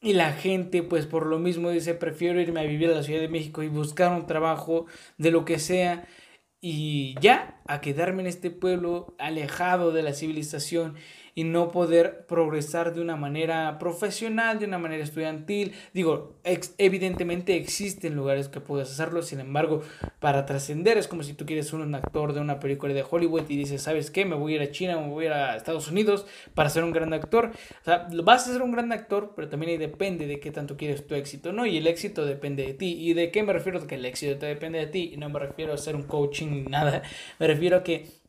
y 0.00 0.14
la 0.14 0.32
gente 0.32 0.82
pues 0.82 1.06
por 1.06 1.24
lo 1.24 1.38
mismo 1.38 1.70
dice 1.70 1.94
prefiero 1.94 2.40
irme 2.40 2.58
a 2.58 2.64
vivir 2.64 2.90
a 2.90 2.96
la 2.96 3.04
Ciudad 3.04 3.20
de 3.20 3.28
México 3.28 3.62
y 3.62 3.68
buscar 3.68 4.10
un 4.10 4.26
trabajo 4.26 4.86
de 5.18 5.30
lo 5.30 5.44
que 5.44 5.60
sea 5.60 6.08
y 6.60 7.14
ya, 7.20 7.60
a 7.68 7.80
quedarme 7.80 8.22
en 8.22 8.26
este 8.26 8.50
pueblo 8.50 9.14
alejado 9.20 9.92
de 9.92 10.02
la 10.02 10.14
civilización 10.14 10.96
y 11.34 11.44
no 11.44 11.70
poder 11.70 12.26
progresar 12.26 12.94
de 12.94 13.00
una 13.00 13.16
manera 13.16 13.78
profesional, 13.78 14.58
de 14.58 14.66
una 14.66 14.78
manera 14.78 15.02
estudiantil. 15.02 15.72
Digo, 15.94 16.36
evidentemente 16.78 17.56
existen 17.56 18.14
lugares 18.14 18.48
que 18.48 18.60
puedes 18.60 18.90
hacerlo, 18.90 19.22
sin 19.22 19.40
embargo, 19.40 19.82
para 20.20 20.46
trascender 20.46 20.98
es 20.98 21.08
como 21.08 21.22
si 21.22 21.34
tú 21.34 21.46
quieres 21.46 21.68
ser 21.68 21.80
un 21.80 21.94
actor 21.94 22.32
de 22.32 22.40
una 22.40 22.60
película 22.60 22.92
de 22.92 23.04
Hollywood 23.08 23.48
y 23.48 23.56
dices, 23.56 23.82
¿sabes 23.82 24.10
qué? 24.10 24.24
Me 24.24 24.36
voy 24.36 24.52
a 24.52 24.56
ir 24.56 24.62
a 24.62 24.70
China, 24.70 24.98
me 24.98 25.08
voy 25.08 25.24
a 25.24 25.28
ir 25.28 25.32
a 25.32 25.56
Estados 25.56 25.88
Unidos 25.88 26.26
para 26.54 26.68
ser 26.68 26.84
un 26.84 26.92
gran 26.92 27.12
actor. 27.12 27.50
O 27.80 27.84
sea, 27.84 28.08
vas 28.22 28.48
a 28.48 28.52
ser 28.52 28.62
un 28.62 28.72
gran 28.72 28.92
actor, 28.92 29.32
pero 29.34 29.48
también 29.48 29.70
ahí 29.70 29.78
depende 29.78 30.26
de 30.26 30.40
qué 30.40 30.50
tanto 30.50 30.76
quieres 30.76 31.06
tu 31.06 31.14
éxito, 31.14 31.52
¿no? 31.52 31.66
Y 31.66 31.78
el 31.78 31.86
éxito 31.86 32.26
depende 32.26 32.64
de 32.66 32.74
ti. 32.74 32.96
¿Y 32.98 33.14
de 33.14 33.30
qué 33.30 33.42
me 33.42 33.52
refiero? 33.52 33.86
Que 33.86 33.94
el 33.96 34.04
éxito 34.04 34.38
te 34.38 34.46
depende 34.46 34.78
de 34.78 34.86
ti. 34.86 35.12
Y 35.14 35.16
no 35.16 35.28
me 35.28 35.38
refiero 35.38 35.72
a 35.72 35.78
ser 35.78 35.96
un 35.96 36.04
coaching 36.04 36.48
ni 36.48 36.62
nada. 36.62 37.02
Me 37.38 37.46
refiero 37.46 37.78
a 37.78 37.82
que 37.82 38.21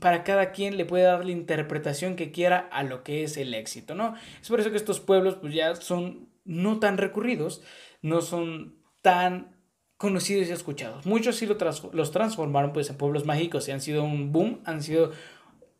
para 0.00 0.22
cada 0.22 0.52
quien 0.52 0.76
le 0.76 0.84
puede 0.84 1.04
dar 1.04 1.24
la 1.24 1.32
interpretación 1.32 2.14
que 2.14 2.30
quiera 2.30 2.58
a 2.58 2.82
lo 2.82 3.02
que 3.02 3.24
es 3.24 3.36
el 3.36 3.54
éxito, 3.54 3.94
¿no? 3.94 4.14
Es 4.40 4.48
por 4.48 4.60
eso 4.60 4.70
que 4.70 4.76
estos 4.76 5.00
pueblos 5.00 5.36
pues 5.36 5.54
ya 5.54 5.74
son 5.76 6.28
no 6.44 6.78
tan 6.78 6.98
recurridos, 6.98 7.62
no 8.02 8.20
son 8.20 8.76
tan 9.02 9.56
conocidos 9.96 10.48
y 10.48 10.52
escuchados. 10.52 11.06
Muchos 11.06 11.36
sí 11.36 11.46
lo 11.46 11.56
los 11.92 12.10
transformaron 12.12 12.72
pues 12.72 12.90
en 12.90 12.96
pueblos 12.96 13.24
mágicos 13.24 13.68
y 13.68 13.72
han 13.72 13.80
sido 13.80 14.04
un 14.04 14.32
boom, 14.32 14.60
han 14.64 14.82
sido 14.82 15.10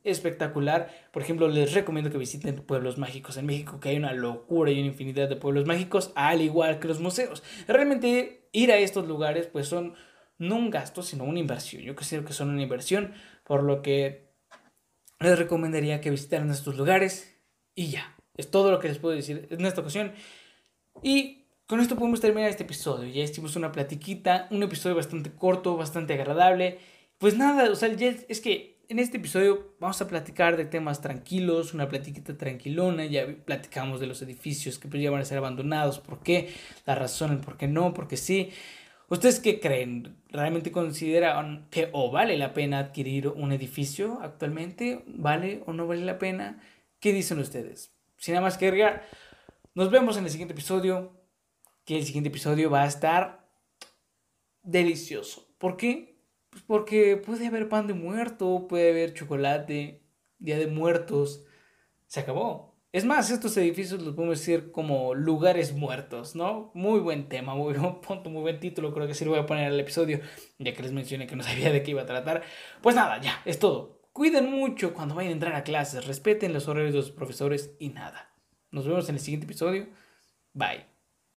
espectacular. 0.04 0.90
Por 1.12 1.22
ejemplo, 1.22 1.48
les 1.48 1.72
recomiendo 1.74 2.10
que 2.10 2.18
visiten 2.18 2.56
pueblos 2.56 2.98
mágicos 2.98 3.36
en 3.36 3.46
México, 3.46 3.78
que 3.80 3.90
hay 3.90 3.96
una 3.96 4.12
locura 4.12 4.70
y 4.70 4.78
una 4.78 4.88
infinidad 4.88 5.28
de 5.28 5.36
pueblos 5.36 5.66
mágicos, 5.66 6.12
al 6.14 6.40
igual 6.40 6.78
que 6.78 6.88
los 6.88 7.00
museos. 7.00 7.42
Realmente 7.66 8.48
ir 8.52 8.72
a 8.72 8.78
estos 8.78 9.06
lugares 9.06 9.46
pues 9.46 9.68
son 9.68 9.94
no 10.38 10.56
un 10.56 10.70
gasto, 10.70 11.02
sino 11.02 11.24
una 11.24 11.40
inversión. 11.40 11.82
Yo 11.82 11.94
considero 11.94 12.24
que 12.24 12.32
son 12.32 12.50
una 12.50 12.62
inversión 12.62 13.12
por 13.48 13.64
lo 13.64 13.82
que 13.82 14.28
les 15.18 15.36
recomendaría 15.36 16.00
que 16.00 16.10
visitaran 16.10 16.50
estos 16.50 16.76
lugares 16.76 17.34
y 17.74 17.88
ya. 17.88 18.14
Es 18.36 18.50
todo 18.50 18.70
lo 18.70 18.78
que 18.78 18.88
les 18.88 18.98
puedo 18.98 19.16
decir 19.16 19.48
en 19.50 19.64
esta 19.64 19.80
ocasión. 19.80 20.12
Y 21.02 21.46
con 21.66 21.80
esto 21.80 21.96
podemos 21.96 22.20
terminar 22.20 22.50
este 22.50 22.62
episodio. 22.62 23.12
Ya 23.12 23.24
hicimos 23.24 23.56
una 23.56 23.72
platiquita, 23.72 24.46
un 24.50 24.62
episodio 24.62 24.94
bastante 24.94 25.32
corto, 25.32 25.76
bastante 25.76 26.14
agradable. 26.14 26.78
Pues 27.18 27.36
nada, 27.36 27.68
o 27.70 27.74
sea, 27.74 27.88
es 27.88 28.40
que 28.40 28.78
en 28.88 28.98
este 28.98 29.16
episodio 29.16 29.74
vamos 29.80 30.00
a 30.00 30.08
platicar 30.08 30.56
de 30.56 30.64
temas 30.64 31.00
tranquilos, 31.00 31.74
una 31.74 31.88
platiquita 31.88 32.36
tranquilona. 32.36 33.06
Ya 33.06 33.26
platicamos 33.44 33.98
de 33.98 34.06
los 34.06 34.22
edificios 34.22 34.78
que 34.78 34.88
pues 34.88 35.02
ya 35.02 35.10
van 35.10 35.22
a 35.22 35.24
ser 35.24 35.38
abandonados, 35.38 35.98
por 35.98 36.20
qué, 36.20 36.54
la 36.86 36.94
razón, 36.94 37.32
el 37.32 37.38
por 37.38 37.56
qué 37.56 37.66
no, 37.66 37.92
porque 37.92 38.16
sí. 38.16 38.50
¿Ustedes 39.10 39.40
qué 39.40 39.58
creen? 39.58 40.18
¿Realmente 40.28 40.70
consideran 40.70 41.66
que 41.70 41.88
o 41.92 42.10
vale 42.10 42.36
la 42.36 42.52
pena 42.52 42.78
adquirir 42.78 43.28
un 43.28 43.52
edificio 43.52 44.18
actualmente? 44.20 45.02
¿Vale 45.06 45.62
o 45.66 45.72
no 45.72 45.86
vale 45.86 46.04
la 46.04 46.18
pena? 46.18 46.62
¿Qué 47.00 47.14
dicen 47.14 47.38
ustedes? 47.38 47.94
Sin 48.18 48.34
nada 48.34 48.44
más 48.44 48.58
que 48.58 48.66
agregar, 48.66 49.08
nos 49.74 49.90
vemos 49.90 50.18
en 50.18 50.24
el 50.24 50.30
siguiente 50.30 50.52
episodio. 50.52 51.16
Que 51.86 51.96
el 51.96 52.04
siguiente 52.04 52.28
episodio 52.28 52.68
va 52.68 52.82
a 52.82 52.86
estar 52.86 53.48
delicioso. 54.62 55.48
¿Por 55.56 55.78
qué? 55.78 56.20
Pues 56.50 56.62
porque 56.64 57.16
puede 57.16 57.46
haber 57.46 57.70
pan 57.70 57.86
de 57.86 57.94
muerto, 57.94 58.66
puede 58.68 58.90
haber 58.90 59.14
chocolate, 59.14 60.02
día 60.38 60.58
de 60.58 60.66
muertos. 60.66 61.46
Se 62.06 62.20
acabó. 62.20 62.67
Es 62.90 63.04
más, 63.04 63.30
estos 63.30 63.54
edificios 63.58 64.00
los 64.00 64.14
podemos 64.14 64.38
decir 64.38 64.72
como 64.72 65.14
lugares 65.14 65.74
muertos, 65.74 66.34
¿no? 66.34 66.70
Muy 66.72 67.00
buen 67.00 67.28
tema, 67.28 67.54
muy 67.54 67.74
buen 67.74 68.00
punto, 68.00 68.30
muy 68.30 68.40
buen 68.40 68.60
título, 68.60 68.94
creo 68.94 69.06
que 69.06 69.14
sí 69.14 69.24
lo 69.26 69.32
voy 69.32 69.40
a 69.40 69.46
poner 69.46 69.66
al 69.66 69.78
episodio, 69.78 70.20
ya 70.58 70.72
que 70.72 70.82
les 70.82 70.92
mencioné 70.92 71.26
que 71.26 71.36
no 71.36 71.42
sabía 71.44 71.70
de 71.70 71.82
qué 71.82 71.90
iba 71.90 72.02
a 72.02 72.06
tratar. 72.06 72.42
Pues 72.80 72.96
nada, 72.96 73.20
ya, 73.20 73.42
es 73.44 73.58
todo. 73.58 74.00
Cuiden 74.12 74.50
mucho 74.50 74.94
cuando 74.94 75.14
vayan 75.14 75.30
a 75.30 75.34
entrar 75.34 75.54
a 75.54 75.64
clases, 75.64 76.06
respeten 76.06 76.52
los 76.52 76.66
horarios 76.66 76.92
de 76.92 77.00
los 77.00 77.10
profesores 77.10 77.76
y 77.78 77.90
nada. 77.90 78.34
Nos 78.70 78.86
vemos 78.86 79.08
en 79.08 79.16
el 79.16 79.20
siguiente 79.20 79.46
episodio. 79.46 79.88
Bye. 80.54 80.97